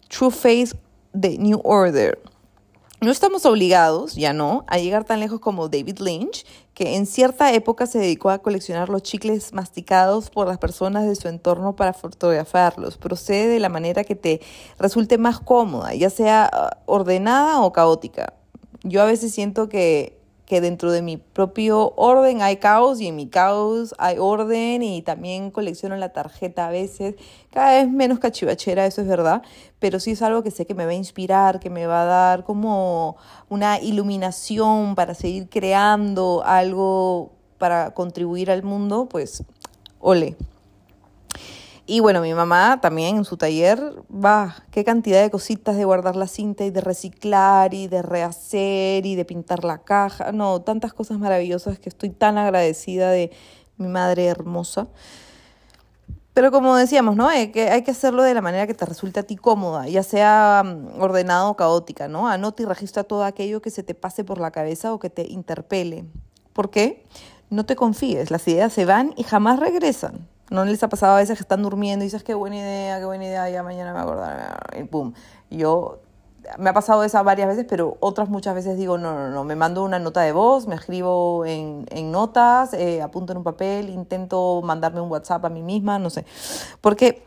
True 0.09 0.31
Face 0.31 0.75
de 1.13 1.37
New 1.37 1.61
Order. 1.63 2.19
No 3.03 3.11
estamos 3.11 3.45
obligados, 3.47 4.15
ya 4.15 4.33
no, 4.33 4.65
a 4.69 4.79
llegar 4.79 5.03
tan 5.03 5.19
lejos 5.19 5.41
como 5.41 5.69
David 5.69 5.99
Lynch, 5.99 6.47
que 6.73 6.95
en 6.95 7.07
cierta 7.07 7.53
época 7.53 7.87
se 7.87 7.99
dedicó 7.99 8.31
a 8.31 8.39
coleccionar 8.39 8.91
los 8.91 9.03
chicles 9.03 9.53
masticados 9.53 10.31
por 10.31 10.47
las 10.47 10.59
personas 10.59 11.05
de 11.05 11.17
su 11.17 11.27
entorno 11.27 11.75
para 11.75 11.95
fotografiarlos. 11.95 12.99
Procede 12.99 13.49
de 13.49 13.59
la 13.59 13.69
manera 13.69 14.05
que 14.05 14.15
te 14.15 14.41
resulte 14.79 15.19
más 15.19 15.41
cómoda, 15.41 15.93
ya 15.95 16.11
sea 16.11 16.49
ah, 16.53 16.79
ordenada 16.87 17.61
o 17.63 17.73
caótica. 17.73 18.35
Yo 18.85 19.03
a 19.03 19.07
veces 19.07 19.35
siento 19.35 19.69
que 19.69 20.22
que 20.53 20.61
dentro 20.61 20.93
de 20.93 21.01
mi 21.01 21.17
propio 21.17 21.95
orden 21.97 22.43
hay 22.43 22.59
caos 22.59 23.01
y 23.01 23.07
en 23.07 23.17
mi 23.17 23.27
caos 23.27 23.95
hay 23.97 24.19
orden 24.19 24.83
y 24.83 25.01
también 25.01 25.51
colecciono 25.51 25.97
la 25.97 26.11
tarjeta 26.11 26.67
a 26.67 26.71
veces, 26.71 27.15
cada 27.51 27.73
vez 27.73 27.91
menos 27.91 28.19
cachivachera, 28.19 28.85
eso 28.85 29.01
es 29.01 29.09
verdad, 29.09 29.41
pero 29.79 29.99
sí 29.99 30.11
es 30.11 30.21
algo 30.21 30.43
que 30.43 30.51
sé 30.51 30.67
que 30.67 30.75
me 30.75 30.85
va 30.85 30.91
a 30.91 30.95
inspirar, 30.95 31.59
que 31.59 31.71
me 31.71 31.87
va 31.87 32.03
a 32.03 32.05
dar 32.05 32.45
como 32.45 33.17
una 33.49 33.81
iluminación 33.81 34.95
para 34.95 35.15
seguir 35.15 35.49
creando 35.49 36.43
algo 36.45 37.31
para 37.57 37.95
contribuir 37.95 38.51
al 38.51 38.63
mundo, 38.63 39.09
pues 39.11 39.45
ole. 40.01 40.37
Y 41.93 42.01
bueno, 42.01 42.23
mi 42.23 42.33
mamá 42.33 42.81
también 42.81 43.19
en 43.19 43.25
su 43.27 43.37
taller, 43.37 43.79
va, 44.11 44.65
qué 44.71 44.83
cantidad 44.83 45.21
de 45.21 45.31
cositas 45.31 45.77
de 45.77 45.85
guardar 45.85 46.17
la 46.17 46.27
cinta 46.27 46.65
y 46.65 46.71
de 46.71 46.81
reciclar 46.81 47.75
y 47.75 47.87
de 47.87 48.01
rehacer 48.01 49.05
y 49.05 49.15
de 49.15 49.27
pintar 49.27 49.63
la 49.63 49.77
caja. 49.83 50.33
No, 50.33 50.63
tantas 50.63 50.95
cosas 50.95 51.19
maravillosas 51.19 51.79
que 51.79 51.91
estoy 51.91 52.09
tan 52.09 52.39
agradecida 52.39 53.11
de 53.11 53.31
mi 53.77 53.89
madre 53.89 54.25
hermosa. 54.25 54.89
Pero 56.33 56.51
como 56.51 56.75
decíamos, 56.77 57.15
¿no? 57.15 57.29
Hay 57.29 57.53
que, 57.53 57.69
hay 57.69 57.83
que 57.83 57.91
hacerlo 57.91 58.23
de 58.23 58.33
la 58.33 58.41
manera 58.41 58.67
que 58.67 58.73
te 58.73 58.87
resulte 58.87 59.21
a 59.21 59.25
ti 59.25 59.37
cómoda, 59.37 59.87
ya 59.87 60.03
sea 60.03 60.63
mm, 60.65 60.99
ordenado 60.99 61.51
o 61.51 61.57
caótica, 61.57 62.09
¿no? 62.09 62.27
Anota 62.27 62.63
y 62.63 62.65
registra 62.65 63.05
todo 63.05 63.23
aquello 63.23 63.61
que 63.61 63.69
se 63.69 63.83
te 63.83 63.95
pase 63.95 64.25
por 64.25 64.41
la 64.41 64.51
cabeza 64.51 64.95
o 64.95 64.99
que 64.99 65.11
te 65.11 65.31
interpele. 65.31 66.07
¿Por 66.55 66.71
qué? 66.71 67.05
No 67.51 67.67
te 67.67 67.77
confíes, 67.77 68.31
las 68.31 68.49
ideas 68.49 68.73
se 68.73 68.87
van 68.87 69.13
y 69.19 69.25
jamás 69.25 69.61
regresan. 69.61 70.33
¿No 70.53 70.65
les 70.65 70.83
ha 70.83 70.89
pasado 70.89 71.15
a 71.15 71.17
veces 71.17 71.39
que 71.39 71.43
están 71.43 71.63
durmiendo 71.63 72.05
y 72.05 72.07
dices, 72.07 72.23
qué 72.23 72.35
buena 72.35 72.57
idea, 72.57 72.99
qué 72.99 73.07
buena 73.07 73.25
idea, 73.25 73.49
ya 73.49 73.63
mañana 73.63 73.95
me 73.95 74.01
acordaré, 74.01 74.45
y 74.79 74.85
pum. 74.85 75.15
Yo, 75.51 76.01
me 76.59 76.71
ha 76.71 76.73
pasado 76.75 77.05
eso 77.05 77.23
varias 77.25 77.49
veces, 77.49 77.65
pero 77.69 77.97
otras 78.01 78.29
muchas 78.29 78.55
veces 78.55 78.77
digo, 78.77 78.99
no, 78.99 79.15
no, 79.15 79.31
no, 79.31 79.45
me 79.45 79.57
mando 79.57 79.83
una 79.83 79.99
nota 79.99 80.21
de 80.21 80.33
voz, 80.33 80.67
me 80.67 80.75
escribo 80.75 81.47
en, 81.47 81.87
en 81.91 82.13
notas, 82.13 82.75
eh, 82.75 83.01
apunto 83.01 83.33
en 83.33 83.39
un 83.39 83.45
papel, 83.45 83.89
intento 83.89 84.61
mandarme 84.63 85.01
un 85.01 85.11
WhatsApp 85.11 85.45
a 85.45 85.49
mí 85.49 85.63
misma, 85.63 85.99
no 85.99 86.11
sé. 86.11 86.27
Porque 86.81 87.25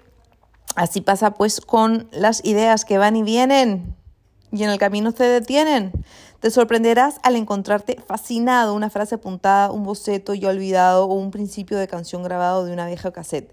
así 0.75 1.01
pasa 1.01 1.31
pues 1.31 1.61
con 1.61 2.07
las 2.11 2.45
ideas 2.45 2.85
que 2.85 2.97
van 2.99 3.15
y 3.15 3.23
vienen 3.23 3.95
y 4.55 4.63
en 4.63 4.69
el 4.69 4.79
camino 4.79 5.11
se 5.11 5.25
detienen. 5.25 5.91
Te 6.39 6.49
sorprenderás 6.51 7.19
al 7.23 7.35
encontrarte 7.35 7.97
fascinado 8.05 8.73
una 8.73 8.89
frase 8.89 9.15
apuntada, 9.15 9.71
un 9.71 9.83
boceto 9.83 10.33
ya 10.33 10.49
olvidado 10.49 11.05
o 11.05 11.13
un 11.15 11.31
principio 11.31 11.77
de 11.77 11.87
canción 11.87 12.23
grabado 12.23 12.65
de 12.65 12.73
una 12.73 12.87
vieja 12.87 13.11
cassette. 13.11 13.51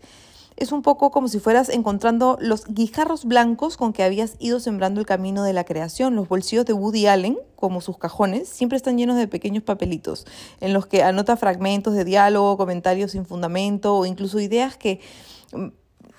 Es 0.57 0.71
un 0.71 0.83
poco 0.83 1.11
como 1.11 1.29
si 1.29 1.41
fueras 1.41 1.71
encontrando 1.71 2.37
los 2.41 2.67
guijarros 2.67 3.25
blancos 3.25 3.77
con 3.77 3.93
que 3.93 4.03
habías 4.03 4.37
ido 4.39 4.61
sembrando 4.61 5.01
el 5.01 5.07
camino 5.07 5.43
de 5.43 5.55
la 5.55 5.65
creación. 5.65 6.15
Los 6.15 6.29
bolsillos 6.29 6.67
de 6.67 6.75
Woody 6.75 7.07
Allen, 7.07 7.39
como 7.57 7.81
sus 7.81 7.97
cajones, 7.97 8.49
siempre 8.49 8.77
están 8.77 8.99
llenos 8.99 9.17
de 9.17 9.27
pequeños 9.27 9.65
papelitos 9.65 10.27
en 10.61 10.73
los 10.73 10.87
que 10.87 11.03
anota 11.03 11.37
fragmentos 11.37 11.95
de 11.95 12.05
diálogo, 12.05 12.59
comentarios 12.59 13.13
sin 13.13 13.25
fundamento 13.25 13.97
o 13.97 14.05
incluso 14.05 14.39
ideas 14.39 14.77
que 14.77 15.01
mm, 15.53 15.69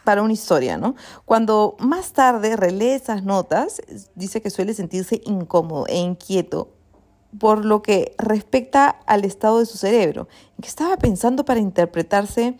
para 0.03 0.21
una 0.21 0.33
historia, 0.33 0.77
¿no? 0.77 0.95
Cuando 1.25 1.75
más 1.79 2.13
tarde 2.13 2.55
relee 2.55 2.95
esas 2.95 3.23
notas, 3.23 3.81
dice 4.15 4.41
que 4.41 4.49
suele 4.49 4.73
sentirse 4.73 5.21
incómodo 5.25 5.85
e 5.87 5.97
inquieto 5.97 6.69
por 7.39 7.65
lo 7.65 7.81
que 7.81 8.15
respecta 8.17 8.89
al 8.89 9.25
estado 9.25 9.59
de 9.59 9.65
su 9.65 9.77
cerebro, 9.77 10.27
que 10.61 10.67
estaba 10.67 10.97
pensando 10.97 11.45
para 11.45 11.59
interpretarse, 11.59 12.57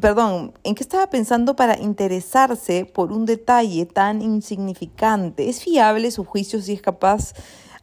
perdón, 0.00 0.52
en 0.64 0.74
qué 0.74 0.82
estaba 0.82 1.08
pensando 1.08 1.56
para 1.56 1.78
interesarse 1.78 2.84
por 2.84 3.12
un 3.12 3.26
detalle 3.26 3.86
tan 3.86 4.22
insignificante. 4.22 5.48
¿Es 5.48 5.62
fiable 5.62 6.10
su 6.10 6.24
juicio 6.24 6.60
si 6.60 6.74
es 6.74 6.82
capaz 6.82 7.32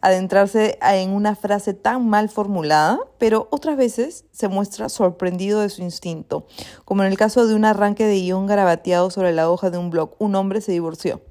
adentrarse 0.03 0.77
en 0.81 1.12
una 1.12 1.36
frase 1.36 1.74
tan 1.74 2.07
mal 2.07 2.29
formulada? 2.29 3.00
Pero 3.17 3.48
otras 3.51 3.77
veces 3.77 4.25
se 4.31 4.50
muestra 4.50 4.89
sorprendido 4.89 5.62
de 5.62 5.69
su 5.69 5.81
instinto, 5.81 6.45
como 6.86 7.03
en 7.03 7.12
el 7.12 7.17
caso 7.17 7.48
de 7.48 7.55
un 7.55 7.65
arranque 7.65 8.05
de 8.05 8.19
guion 8.19 8.45
garabateado 8.45 9.10
sobre 9.10 9.31
la 9.31 9.50
hoja 9.50 9.69
de 9.69 9.77
un 9.77 9.89
blog. 9.89 10.15
Un 10.19 10.36
hombre 10.36 10.62
se 10.62 10.72
divorció. 10.72 11.22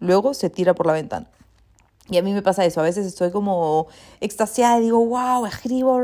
Luego 0.00 0.34
se 0.34 0.50
tira 0.50 0.74
por 0.74 0.86
la 0.86 0.94
ventana. 0.94 1.30
Y 2.10 2.18
a 2.18 2.22
mí 2.22 2.32
me 2.32 2.42
pasa 2.42 2.64
eso, 2.64 2.80
a 2.80 2.84
veces 2.84 3.06
estoy 3.06 3.30
como 3.30 3.86
extasiada 4.20 4.78
y 4.80 4.82
digo, 4.82 4.98
wow, 5.06 5.46
escribo, 5.46 6.00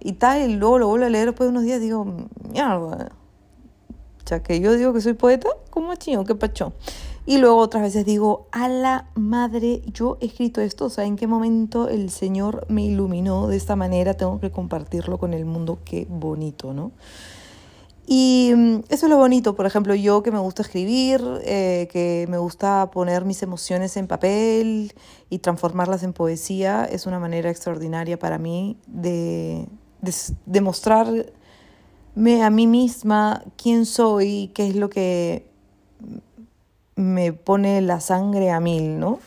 y 0.00 0.12
tal, 0.12 0.50
y 0.50 0.56
luego 0.56 0.78
lo 0.78 0.88
vuelvo 0.88 1.06
a 1.06 1.10
leer 1.10 1.26
después 1.26 1.46
de 1.46 1.50
unos 1.50 1.64
días 1.64 1.80
digo, 1.80 2.06
mierda. 2.50 3.10
Ya 4.24 4.42
que 4.42 4.60
yo 4.60 4.74
digo 4.74 4.92
que 4.92 5.00
soy 5.00 5.14
poeta, 5.14 5.48
¿cómo 5.70 5.94
chingo? 5.96 6.24
¿Qué 6.24 6.34
pacho? 6.34 6.72
Y 7.28 7.36
luego 7.36 7.58
otras 7.58 7.82
veces 7.82 8.06
digo, 8.06 8.46
a 8.52 8.68
la 8.68 9.10
madre, 9.14 9.82
yo 9.92 10.16
he 10.22 10.24
escrito 10.24 10.62
esto, 10.62 10.86
o 10.86 10.88
sea, 10.88 11.04
¿en 11.04 11.16
qué 11.16 11.26
momento 11.26 11.90
el 11.90 12.08
Señor 12.08 12.64
me 12.70 12.82
iluminó 12.86 13.48
de 13.48 13.56
esta 13.58 13.76
manera? 13.76 14.14
Tengo 14.14 14.40
que 14.40 14.50
compartirlo 14.50 15.18
con 15.18 15.34
el 15.34 15.44
mundo, 15.44 15.78
qué 15.84 16.06
bonito, 16.08 16.72
¿no? 16.72 16.90
Y 18.06 18.52
mm, 18.56 18.76
eso 18.88 19.04
es 19.04 19.10
lo 19.10 19.18
bonito, 19.18 19.54
por 19.54 19.66
ejemplo, 19.66 19.94
yo 19.94 20.22
que 20.22 20.30
me 20.30 20.38
gusta 20.38 20.62
escribir, 20.62 21.20
eh, 21.44 21.86
que 21.92 22.24
me 22.30 22.38
gusta 22.38 22.90
poner 22.90 23.26
mis 23.26 23.42
emociones 23.42 23.98
en 23.98 24.06
papel 24.06 24.94
y 25.28 25.40
transformarlas 25.40 26.04
en 26.04 26.14
poesía, 26.14 26.86
es 26.86 27.04
una 27.04 27.18
manera 27.18 27.50
extraordinaria 27.50 28.18
para 28.18 28.38
mí 28.38 28.78
de, 28.86 29.66
de, 30.46 30.60
mostrarme 30.62 31.26
a 32.42 32.48
mí 32.48 32.66
misma 32.66 33.44
quién 33.62 33.84
soy, 33.84 34.50
qué 34.54 34.68
es 34.68 34.76
lo 34.76 34.88
que 34.88 35.47
me 36.98 37.32
pone 37.32 37.80
la 37.80 38.00
sangre 38.00 38.50
a 38.50 38.58
mil, 38.58 38.98
¿no? 38.98 39.20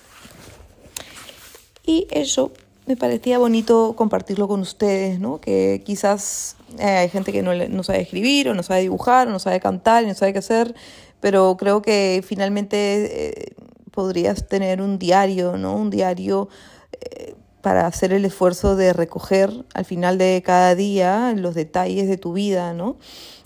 Y 1.85 2.05
eso 2.11 2.51
me 2.85 2.97
parecía 2.97 3.39
bonito 3.39 3.93
compartirlo 3.95 4.49
con 4.49 4.59
ustedes, 4.59 5.21
¿no? 5.21 5.39
Que 5.39 5.81
quizás 5.85 6.57
eh, 6.79 6.83
hay 6.83 7.09
gente 7.09 7.31
que 7.31 7.41
no, 7.41 7.55
no, 7.55 7.83
sabe 7.83 8.01
escribir 8.01 8.49
o 8.49 8.53
no 8.53 8.61
sabe 8.61 8.81
dibujar 8.81 9.29
o 9.29 9.31
no 9.31 9.39
sabe 9.39 9.61
cantar 9.61 10.03
y 10.03 10.07
no 10.07 10.13
sabe 10.13 10.33
qué 10.33 10.39
hacer, 10.39 10.75
pero 11.21 11.55
creo 11.57 11.81
que 11.81 12.21
finalmente 12.27 13.29
eh, 13.29 13.55
podrías 13.91 14.49
tener 14.49 14.81
un 14.81 14.99
diario, 14.99 15.55
¿no? 15.55 15.73
Un 15.73 15.91
diario 15.91 16.49
eh, 16.99 17.35
para 17.61 17.87
hacer 17.87 18.11
el 18.11 18.25
esfuerzo 18.25 18.75
de 18.75 18.91
recoger 18.91 19.63
al 19.73 19.85
final 19.85 20.17
de 20.17 20.43
cada 20.45 20.75
día 20.75 21.33
los 21.37 21.55
detalles 21.55 22.09
de 22.09 22.17
tu 22.17 22.33
vida, 22.33 22.73
¿no? 22.73 22.97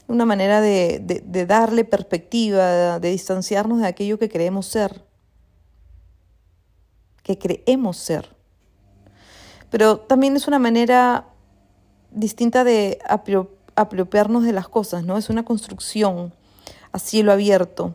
Una 0.07 0.25
manera 0.25 0.61
de, 0.61 0.99
de, 0.99 1.45
darle 1.45 1.83
perspectiva, 1.83 2.99
de 2.99 3.09
distanciarnos 3.09 3.79
de 3.79 3.87
aquello 3.87 4.19
que 4.19 4.29
creemos 4.29 4.67
ser, 4.67 5.03
que 7.23 7.37
creemos 7.37 7.97
ser 7.97 8.35
pero 9.75 9.97
también 9.97 10.37
es 10.37 10.47
una 10.47 10.57
manera 10.57 11.25
distinta 12.09 12.63
de 12.63 12.97
apropiarnos 13.75 14.45
de 14.45 14.53
las 14.53 14.69
cosas, 14.69 15.03
¿no? 15.03 15.17
Es 15.17 15.29
una 15.29 15.43
construcción 15.43 16.33
a 16.93 16.99
cielo 16.99 17.33
abierto 17.33 17.93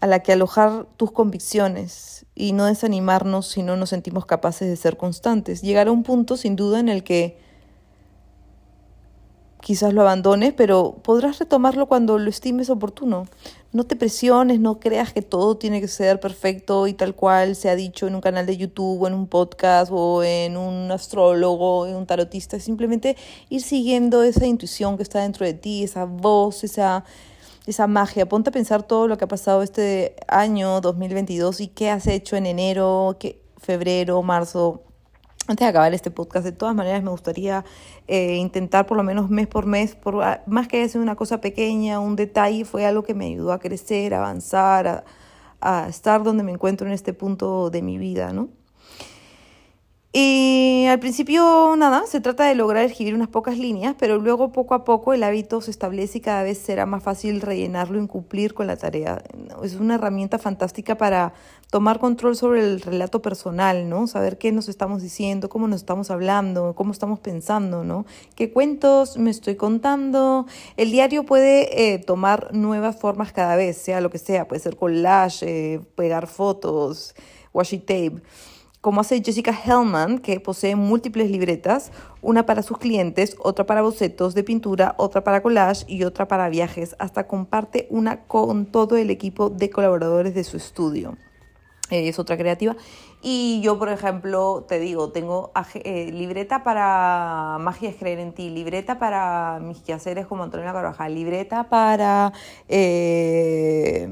a 0.00 0.08
la 0.08 0.24
que 0.24 0.32
alojar 0.32 0.88
tus 0.96 1.12
convicciones 1.12 2.26
y 2.34 2.52
no 2.52 2.64
desanimarnos 2.64 3.46
si 3.46 3.62
no 3.62 3.76
nos 3.76 3.90
sentimos 3.90 4.26
capaces 4.26 4.68
de 4.68 4.74
ser 4.74 4.96
constantes. 4.96 5.62
Llegar 5.62 5.86
a 5.86 5.92
un 5.92 6.02
punto 6.02 6.36
sin 6.36 6.56
duda 6.56 6.80
en 6.80 6.88
el 6.88 7.04
que 7.04 7.38
quizás 9.60 9.92
lo 9.92 10.02
abandones, 10.02 10.52
pero 10.54 10.96
podrás 11.02 11.38
retomarlo 11.38 11.86
cuando 11.86 12.18
lo 12.18 12.30
estimes 12.30 12.70
oportuno. 12.70 13.26
No 13.72 13.84
te 13.84 13.94
presiones, 13.94 14.58
no 14.58 14.80
creas 14.80 15.12
que 15.12 15.22
todo 15.22 15.56
tiene 15.56 15.80
que 15.80 15.88
ser 15.88 16.18
perfecto 16.18 16.86
y 16.88 16.94
tal 16.94 17.14
cual 17.14 17.54
se 17.54 17.68
ha 17.68 17.76
dicho 17.76 18.06
en 18.08 18.14
un 18.14 18.20
canal 18.20 18.46
de 18.46 18.56
YouTube 18.56 19.02
o 19.02 19.06
en 19.06 19.14
un 19.14 19.28
podcast 19.28 19.92
o 19.94 20.24
en 20.24 20.56
un 20.56 20.90
astrólogo, 20.90 21.86
en 21.86 21.94
un 21.94 22.06
tarotista. 22.06 22.58
Simplemente 22.58 23.16
ir 23.48 23.62
siguiendo 23.62 24.22
esa 24.22 24.46
intuición 24.46 24.96
que 24.96 25.04
está 25.04 25.20
dentro 25.20 25.46
de 25.46 25.54
ti, 25.54 25.84
esa 25.84 26.04
voz, 26.04 26.64
esa, 26.64 27.04
esa 27.66 27.86
magia. 27.86 28.28
Ponte 28.28 28.50
a 28.50 28.52
pensar 28.52 28.82
todo 28.82 29.06
lo 29.06 29.18
que 29.18 29.24
ha 29.24 29.28
pasado 29.28 29.62
este 29.62 30.16
año 30.26 30.80
2022 30.80 31.60
y 31.60 31.68
qué 31.68 31.90
has 31.90 32.08
hecho 32.08 32.36
en 32.36 32.46
enero, 32.46 33.16
qué, 33.20 33.40
febrero, 33.60 34.22
marzo, 34.22 34.82
antes 35.46 35.64
de 35.66 35.70
acabar 35.70 35.92
este 35.94 36.10
podcast, 36.10 36.44
de 36.44 36.52
todas 36.52 36.74
maneras 36.74 37.02
me 37.02 37.10
gustaría 37.10 37.64
eh, 38.06 38.36
intentar 38.36 38.86
por 38.86 38.96
lo 38.96 39.02
menos 39.02 39.30
mes 39.30 39.48
por 39.48 39.66
mes, 39.66 39.96
por, 39.96 40.22
ah, 40.22 40.42
más 40.46 40.68
que 40.68 40.88
ser 40.88 41.00
una 41.00 41.16
cosa 41.16 41.40
pequeña, 41.40 41.98
un 41.98 42.16
detalle, 42.16 42.64
fue 42.64 42.86
algo 42.86 43.02
que 43.02 43.14
me 43.14 43.26
ayudó 43.26 43.52
a 43.52 43.58
crecer, 43.58 44.14
a 44.14 44.18
avanzar, 44.18 44.86
a, 44.86 45.04
a 45.60 45.88
estar 45.88 46.22
donde 46.22 46.44
me 46.44 46.52
encuentro 46.52 46.86
en 46.86 46.92
este 46.92 47.12
punto 47.14 47.70
de 47.70 47.82
mi 47.82 47.98
vida, 47.98 48.32
¿no? 48.32 48.48
Y 50.12 50.86
al 50.88 50.98
principio, 50.98 51.76
nada, 51.76 52.04
se 52.04 52.20
trata 52.20 52.44
de 52.44 52.56
lograr 52.56 52.84
escribir 52.84 53.14
unas 53.14 53.28
pocas 53.28 53.56
líneas, 53.56 53.94
pero 53.96 54.18
luego 54.18 54.50
poco 54.50 54.74
a 54.74 54.82
poco 54.82 55.12
el 55.14 55.22
hábito 55.22 55.60
se 55.60 55.70
establece 55.70 56.18
y 56.18 56.20
cada 56.20 56.42
vez 56.42 56.58
será 56.58 56.84
más 56.84 57.04
fácil 57.04 57.40
rellenarlo 57.40 58.02
y 58.02 58.06
cumplir 58.08 58.52
con 58.52 58.66
la 58.66 58.76
tarea. 58.76 59.22
Es 59.62 59.76
una 59.76 59.94
herramienta 59.94 60.40
fantástica 60.40 60.96
para 60.96 61.32
tomar 61.70 62.00
control 62.00 62.34
sobre 62.34 62.58
el 62.58 62.80
relato 62.80 63.22
personal, 63.22 63.88
¿no? 63.88 64.08
Saber 64.08 64.36
qué 64.36 64.50
nos 64.50 64.68
estamos 64.68 65.00
diciendo, 65.00 65.48
cómo 65.48 65.68
nos 65.68 65.82
estamos 65.82 66.10
hablando, 66.10 66.74
cómo 66.74 66.90
estamos 66.90 67.20
pensando, 67.20 67.84
¿no? 67.84 68.04
¿Qué 68.34 68.52
cuentos 68.52 69.16
me 69.16 69.30
estoy 69.30 69.54
contando? 69.54 70.46
El 70.76 70.90
diario 70.90 71.24
puede 71.24 71.92
eh, 71.94 72.00
tomar 72.00 72.52
nuevas 72.52 72.98
formas 72.98 73.32
cada 73.32 73.54
vez, 73.54 73.76
sea 73.76 74.00
lo 74.00 74.10
que 74.10 74.18
sea, 74.18 74.48
puede 74.48 74.60
ser 74.60 74.74
collage, 74.74 75.74
eh, 75.74 75.80
pegar 75.94 76.26
fotos, 76.26 77.14
washi 77.52 77.78
tape 77.78 78.20
como 78.80 79.02
hace 79.02 79.22
Jessica 79.22 79.52
Hellman, 79.52 80.18
que 80.18 80.40
posee 80.40 80.74
múltiples 80.74 81.30
libretas, 81.30 81.92
una 82.22 82.46
para 82.46 82.62
sus 82.62 82.78
clientes, 82.78 83.36
otra 83.38 83.66
para 83.66 83.82
bocetos 83.82 84.34
de 84.34 84.42
pintura, 84.42 84.94
otra 84.96 85.22
para 85.22 85.42
collage 85.42 85.84
y 85.86 86.04
otra 86.04 86.28
para 86.28 86.48
viajes, 86.48 86.96
hasta 86.98 87.26
comparte 87.26 87.86
una 87.90 88.22
con 88.22 88.66
todo 88.66 88.96
el 88.96 89.10
equipo 89.10 89.50
de 89.50 89.68
colaboradores 89.68 90.34
de 90.34 90.44
su 90.44 90.56
estudio. 90.56 91.16
Eh, 91.90 92.08
es 92.08 92.18
otra 92.18 92.38
creativa. 92.38 92.76
Y 93.20 93.60
yo, 93.62 93.78
por 93.78 93.90
ejemplo, 93.90 94.64
te 94.66 94.78
digo, 94.78 95.10
tengo 95.10 95.52
eh, 95.74 96.10
libreta 96.12 96.62
para 96.62 97.58
Magia 97.60 97.90
es 97.90 97.96
creer 97.96 98.20
en 98.20 98.32
ti, 98.32 98.48
libreta 98.48 98.98
para 98.98 99.58
mis 99.60 99.78
quehaceres 99.82 100.26
como 100.26 100.44
Antonio 100.44 100.72
Carvajal, 100.72 101.14
libreta 101.14 101.68
para 101.68 102.32
eh, 102.68 104.08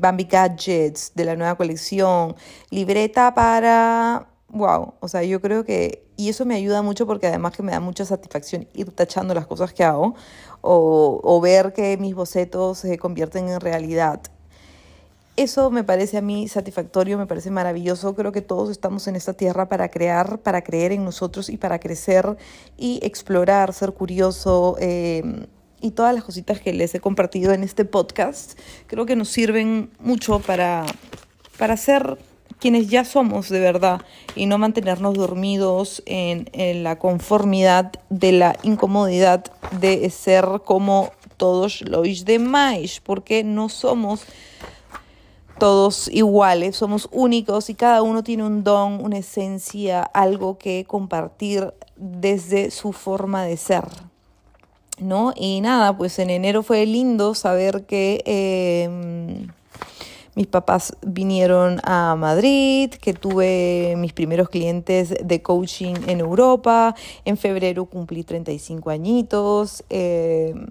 Bambi 0.00 0.24
Gadgets 0.24 1.12
de 1.14 1.24
la 1.24 1.36
nueva 1.36 1.56
colección, 1.56 2.34
libreta 2.70 3.34
para... 3.34 4.26
Wow, 4.48 4.94
o 5.00 5.08
sea, 5.08 5.22
yo 5.22 5.40
creo 5.40 5.64
que... 5.64 6.04
Y 6.16 6.28
eso 6.28 6.44
me 6.44 6.54
ayuda 6.54 6.82
mucho 6.82 7.06
porque 7.06 7.28
además 7.28 7.56
que 7.56 7.62
me 7.62 7.72
da 7.72 7.80
mucha 7.80 8.04
satisfacción 8.04 8.66
ir 8.74 8.90
tachando 8.90 9.32
las 9.32 9.46
cosas 9.46 9.72
que 9.72 9.84
hago 9.84 10.14
o, 10.60 11.40
ver 11.40 11.72
que 11.72 11.96
mis 11.96 12.14
bocetos 12.14 12.78
se 12.78 12.98
convierten 12.98 13.48
en 13.48 13.60
realidad. 13.60 14.20
Eso 15.36 15.70
me 15.70 15.84
parece 15.84 16.18
a 16.18 16.20
mí 16.20 16.48
satisfactorio, 16.48 17.16
me 17.16 17.26
parece 17.26 17.50
maravilloso. 17.50 18.14
Creo 18.14 18.32
que 18.32 18.42
todos 18.42 18.68
estamos 18.70 19.06
en 19.06 19.16
esta 19.16 19.32
tierra 19.32 19.68
para 19.68 19.88
crear, 19.88 20.40
para 20.40 20.62
creer 20.62 20.92
en 20.92 21.04
nosotros 21.04 21.48
y 21.48 21.56
para 21.56 21.78
crecer 21.78 22.36
y 22.76 23.00
explorar, 23.02 23.72
ser 23.72 23.92
curioso. 23.92 24.76
Eh, 24.80 25.46
y 25.80 25.92
todas 25.92 26.14
las 26.14 26.24
cositas 26.24 26.60
que 26.60 26.72
les 26.72 26.94
he 26.94 27.00
compartido 27.00 27.52
en 27.52 27.62
este 27.62 27.84
podcast, 27.84 28.58
creo 28.86 29.06
que 29.06 29.16
nos 29.16 29.28
sirven 29.28 29.90
mucho 29.98 30.40
para, 30.40 30.86
para 31.58 31.76
ser 31.76 32.18
quienes 32.58 32.88
ya 32.88 33.04
somos 33.04 33.48
de 33.48 33.58
verdad 33.58 34.02
y 34.36 34.46
no 34.46 34.58
mantenernos 34.58 35.14
dormidos 35.14 36.02
en, 36.06 36.48
en 36.52 36.84
la 36.84 36.98
conformidad 36.98 37.92
de 38.10 38.32
la 38.32 38.56
incomodidad 38.62 39.44
de 39.80 40.08
ser 40.10 40.44
como 40.64 41.10
todos 41.36 41.80
los 41.82 42.24
demás, 42.24 43.00
porque 43.02 43.42
no 43.42 43.70
somos 43.70 44.24
todos 45.58 46.08
iguales, 46.08 46.76
somos 46.76 47.08
únicos 47.12 47.70
y 47.70 47.74
cada 47.74 48.02
uno 48.02 48.22
tiene 48.22 48.44
un 48.44 48.64
don, 48.64 49.04
una 49.04 49.18
esencia, 49.18 50.02
algo 50.02 50.58
que 50.58 50.84
compartir 50.86 51.74
desde 51.96 52.70
su 52.70 52.92
forma 52.92 53.44
de 53.44 53.56
ser. 53.56 54.09
¿No? 55.00 55.32
Y 55.34 55.60
nada, 55.62 55.96
pues 55.96 56.18
en 56.18 56.30
enero 56.30 56.62
fue 56.62 56.84
lindo 56.84 57.34
saber 57.34 57.86
que 57.86 58.22
em, 58.26 59.48
mis 60.34 60.46
papás 60.46 60.94
vinieron 61.02 61.80
a 61.84 62.16
Madrid, 62.16 62.90
que 62.90 63.14
tuve 63.14 63.94
mis 63.96 64.12
primeros 64.12 64.50
clientes 64.50 65.14
de 65.22 65.42
coaching 65.42 65.94
en 66.06 66.20
Europa, 66.20 66.94
en 67.24 67.36
febrero 67.36 67.86
cumplí 67.86 68.24
35 68.24 68.90
añitos. 68.90 69.84
Em, 69.88 70.66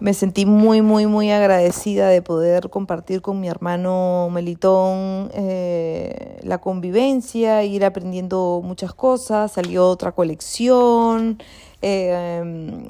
Me 0.00 0.14
sentí 0.14 0.46
muy, 0.46 0.80
muy, 0.80 1.06
muy 1.06 1.30
agradecida 1.30 2.08
de 2.08 2.22
poder 2.22 2.70
compartir 2.70 3.20
con 3.20 3.40
mi 3.40 3.48
hermano 3.48 4.28
Melitón 4.30 5.30
eh, 5.34 6.38
la 6.42 6.58
convivencia, 6.58 7.64
ir 7.64 7.84
aprendiendo 7.84 8.60
muchas 8.64 8.94
cosas. 8.94 9.52
Salió 9.52 9.88
otra 9.88 10.12
colección. 10.12 11.42
Eh, 11.82 12.86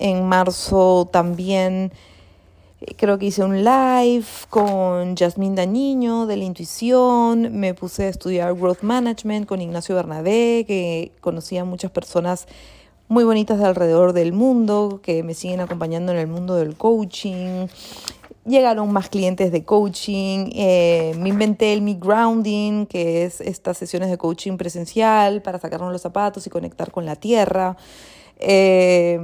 en 0.00 0.26
marzo 0.26 1.08
también 1.12 1.92
eh, 2.80 2.94
creo 2.96 3.18
que 3.18 3.26
hice 3.26 3.44
un 3.44 3.62
live 3.62 4.26
con 4.48 5.14
Jasmine 5.16 5.54
Dañiño 5.54 6.26
de 6.26 6.36
la 6.38 6.44
intuición. 6.44 7.60
Me 7.60 7.74
puse 7.74 8.04
a 8.04 8.08
estudiar 8.08 8.54
growth 8.54 8.82
management 8.82 9.46
con 9.46 9.60
Ignacio 9.60 9.94
Bernabé, 9.94 10.64
que 10.66 11.12
conocía 11.20 11.62
a 11.62 11.64
muchas 11.64 11.90
personas 11.90 12.46
muy 13.10 13.24
bonitas 13.24 13.58
de 13.58 13.66
alrededor 13.66 14.12
del 14.12 14.32
mundo, 14.32 15.00
que 15.02 15.24
me 15.24 15.34
siguen 15.34 15.58
acompañando 15.58 16.12
en 16.12 16.18
el 16.18 16.28
mundo 16.28 16.54
del 16.54 16.76
coaching. 16.76 17.66
Llegaron 18.46 18.92
más 18.92 19.08
clientes 19.08 19.50
de 19.50 19.64
coaching, 19.64 20.50
eh, 20.54 21.12
me 21.18 21.30
inventé 21.30 21.72
el 21.72 21.82
Me 21.82 21.94
Grounding, 21.94 22.86
que 22.86 23.24
es 23.24 23.40
estas 23.40 23.78
sesiones 23.78 24.10
de 24.10 24.16
coaching 24.16 24.56
presencial 24.56 25.42
para 25.42 25.58
sacarnos 25.58 25.90
los 25.90 26.00
zapatos 26.00 26.46
y 26.46 26.50
conectar 26.50 26.92
con 26.92 27.04
la 27.04 27.16
tierra. 27.16 27.76
Eh, 28.38 29.18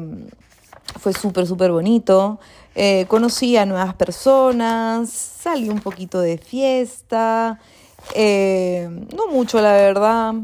fue 0.99 1.13
súper, 1.13 1.47
súper 1.47 1.71
bonito. 1.71 2.41
Eh, 2.75 3.05
conocí 3.07 3.57
a 3.57 3.67
nuevas 3.67 3.95
personas, 3.95 5.11
salí 5.11 5.69
un 5.69 5.79
poquito 5.79 6.21
de 6.21 6.39
fiesta, 6.39 7.61
no 8.17 9.29
mucho 9.31 9.61
la 9.61 9.75
verdad 9.75 10.35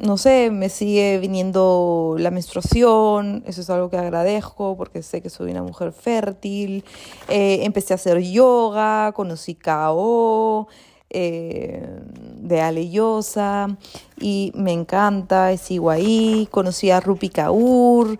no 0.00 0.16
sé, 0.16 0.50
me 0.50 0.68
sigue 0.68 1.18
viniendo 1.18 2.16
la 2.18 2.30
menstruación, 2.30 3.42
eso 3.46 3.60
es 3.60 3.70
algo 3.70 3.90
que 3.90 3.96
agradezco 3.96 4.76
porque 4.76 5.02
sé 5.02 5.20
que 5.22 5.30
soy 5.30 5.50
una 5.50 5.62
mujer 5.62 5.92
fértil. 5.92 6.84
Eh, 7.28 7.60
empecé 7.62 7.94
a 7.94 7.96
hacer 7.96 8.20
yoga, 8.20 9.12
conocí 9.12 9.54
KO 9.54 10.68
eh, 11.10 11.88
de 12.36 12.60
Ale 12.60 12.90
y 14.20 14.52
me 14.54 14.72
encanta, 14.72 15.56
sigo 15.56 15.90
ahí. 15.90 16.48
Conocí 16.50 16.90
a 16.90 17.00
Rupi 17.00 17.28
Kaur, 17.30 18.18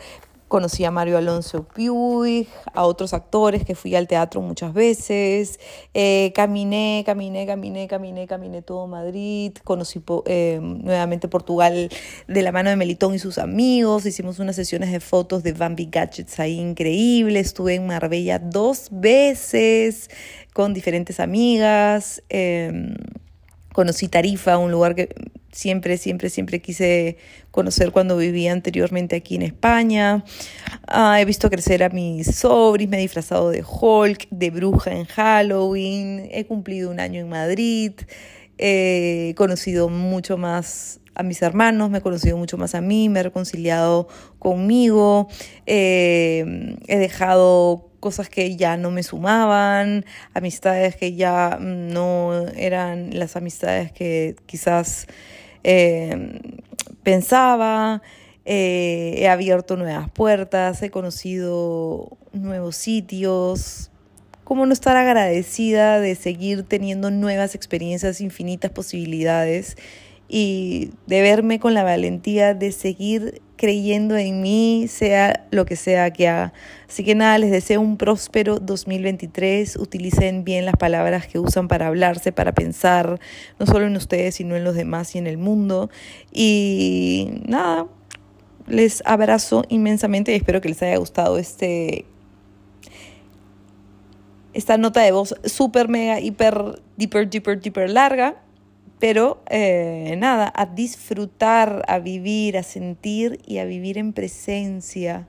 Conocí 0.49 0.83
a 0.87 0.91
Mario 0.91 1.19
Alonso 1.19 1.65
Puig, 1.65 2.49
a 2.73 2.85
otros 2.85 3.13
actores 3.13 3.65
que 3.67 3.75
fui 3.75 3.95
al 3.95 4.09
teatro 4.09 4.41
muchas 4.41 4.73
veces. 4.73 5.61
Eh, 5.93 6.33
caminé, 6.35 7.03
caminé, 7.05 7.47
caminé, 7.47 7.87
caminé, 7.87 8.27
caminé 8.27 8.63
todo 8.63 8.87
Madrid. 8.87 9.53
Conocí 9.63 10.03
eh, 10.25 10.59
nuevamente 10.63 11.29
Portugal 11.29 11.91
de 12.27 12.43
la 12.43 12.51
mano 12.51 12.71
de 12.71 12.77
Melitón 12.77 13.15
y 13.15 13.19
sus 13.19 13.37
amigos. 13.37 14.07
Hicimos 14.07 14.39
unas 14.39 14.57
sesiones 14.57 14.91
de 14.91 15.01
fotos 15.01 15.43
de 15.43 15.53
Bambi 15.53 15.87
Gadgets 15.93 16.41
ahí 16.41 16.59
increíbles. 16.59 17.49
Estuve 17.49 17.75
en 17.75 17.87
Marbella 17.87 18.39
dos 18.39 18.89
veces 18.91 20.09
con 20.55 20.73
diferentes 20.73 21.21
amigas. 21.21 22.23
Em, 22.31 22.95
conocí 23.75 24.09
Tarifa, 24.09 24.57
un 24.57 24.73
lugar 24.73 24.95
que 24.95 25.11
siempre, 25.53 25.97
siempre, 25.97 26.31
siempre 26.31 26.61
quise 26.61 27.17
conocer 27.51 27.93
cuando 27.93 28.17
vivía 28.17 28.53
anteriormente 28.53 29.17
aquí 29.17 29.37
en 29.37 29.43
España. 29.43 30.25
Ah, 30.87 31.21
he 31.21 31.25
visto 31.25 31.51
crecer 31.51 31.83
a 31.83 31.89
mis 31.89 32.27
sobris, 32.37 32.89
me 32.89 32.99
he 32.99 33.01
disfrazado 33.01 33.51
de 33.51 33.65
Hulk, 33.65 34.29
de 34.31 34.51
bruja 34.51 34.93
en 34.93 35.05
Halloween, 35.07 36.29
he 36.31 36.45
cumplido 36.47 36.91
un 36.91 37.01
año 37.01 37.21
en 37.21 37.29
Madrid, 37.29 37.93
he 38.59 39.35
conocido 39.37 39.89
mucho 39.89 40.37
más 40.37 41.01
a 41.15 41.25
mis 41.25 41.43
hermanos, 41.43 41.91
me 41.91 41.99
he 41.99 42.01
conocido 42.01 42.37
mucho 42.37 42.57
más 42.59 42.77
a 42.77 42.81
mí, 42.81 43.09
me 43.09 43.21
he 43.21 43.23
reconciliado 43.25 44.07
conmigo, 44.39 45.29
eh, 45.67 46.77
he 46.87 46.99
dejado 46.99 47.91
cosas 47.99 48.29
que 48.29 48.57
ya 48.57 48.77
no 48.77 48.93
me 48.93 49.03
sumaban, 49.03 50.05
amistades 50.33 50.95
que 50.95 51.15
ya 51.15 51.59
no 51.61 52.47
eran 52.57 53.19
las 53.19 53.37
amistades 53.37 53.91
que 53.91 54.37
quizás 54.47 55.09
eh, 55.65 56.41
pensaba, 57.03 58.03
eh, 58.45 59.15
he 59.19 59.29
abierto 59.29 59.77
nuevas 59.77 60.11
puertas, 60.11 60.83
he 60.83 60.91
conocido 60.91 62.17
nuevos 62.33 62.77
sitios. 62.77 63.91
¿Cómo 64.45 64.65
no 64.65 64.73
estar 64.73 64.97
agradecida 64.97 66.01
de 66.01 66.15
seguir 66.15 66.63
teniendo 66.63 67.11
nuevas 67.11 67.55
experiencias, 67.55 68.21
infinitas 68.21 68.71
posibilidades 68.71 69.77
y 70.29 70.91
de 71.07 71.23
verme 71.23 71.59
con 71.59 71.75
la 71.75 71.85
valentía 71.85 72.55
de 72.55 72.71
seguir 72.73 73.41
creyendo 73.57 74.17
en 74.17 74.41
mí, 74.41 74.87
sea 74.89 75.47
lo 75.51 75.67
que 75.67 75.77
sea 75.77 76.11
que 76.13 76.29
haga. 76.29 76.53
Así 76.89 77.05
que 77.05 77.15
nada, 77.15 77.39
les 77.39 77.51
deseo 77.51 77.81
un 77.81 77.97
próspero 77.97 78.59
2023. 78.61 79.77
Utilicen 79.77 80.45
bien 80.45 80.65
las 80.65 80.77
palabras 80.77 81.27
que 81.27 81.39
usan 81.39 81.69
para 81.69 81.89
hablarse, 81.89 82.31
para 82.31 82.53
pensar, 82.53 83.19
no 83.59 83.67
solo 83.67 83.87
en 83.87 83.97
ustedes, 83.97 84.37
sino 84.37 84.55
en 84.55 84.65
los 84.65 84.75
demás 84.75 85.15
y 85.15 85.19
en 85.19 85.27
el 85.27 85.39
mundo. 85.39 85.91
Y 86.33 87.43
nada, 87.47 87.87
les 88.67 89.03
abrazo 89.07 89.65
inmensamente 89.69 90.33
y 90.33 90.37
espero 90.37 90.61
que 90.61 90.69
les 90.69 90.83
haya 90.83 90.97
gustado 90.97 91.39
este 91.39 92.05
esta 94.55 94.77
nota 94.77 95.03
de 95.03 95.13
voz 95.13 95.37
súper, 95.45 95.89
mega, 95.89 96.21
hiper, 96.21 96.81
deeper, 96.97 97.29
deeper, 97.29 97.61
deeper 97.61 97.91
larga. 97.91 98.43
Pero 98.99 99.43
eh, 99.49 100.17
nada, 100.19 100.53
a 100.55 100.67
disfrutar, 100.67 101.85
a 101.87 101.99
vivir, 101.99 102.59
a 102.59 102.63
sentir 102.63 103.41
y 103.47 103.59
a 103.59 103.65
vivir 103.65 103.99
en 103.99 104.13
presencia. 104.13 105.27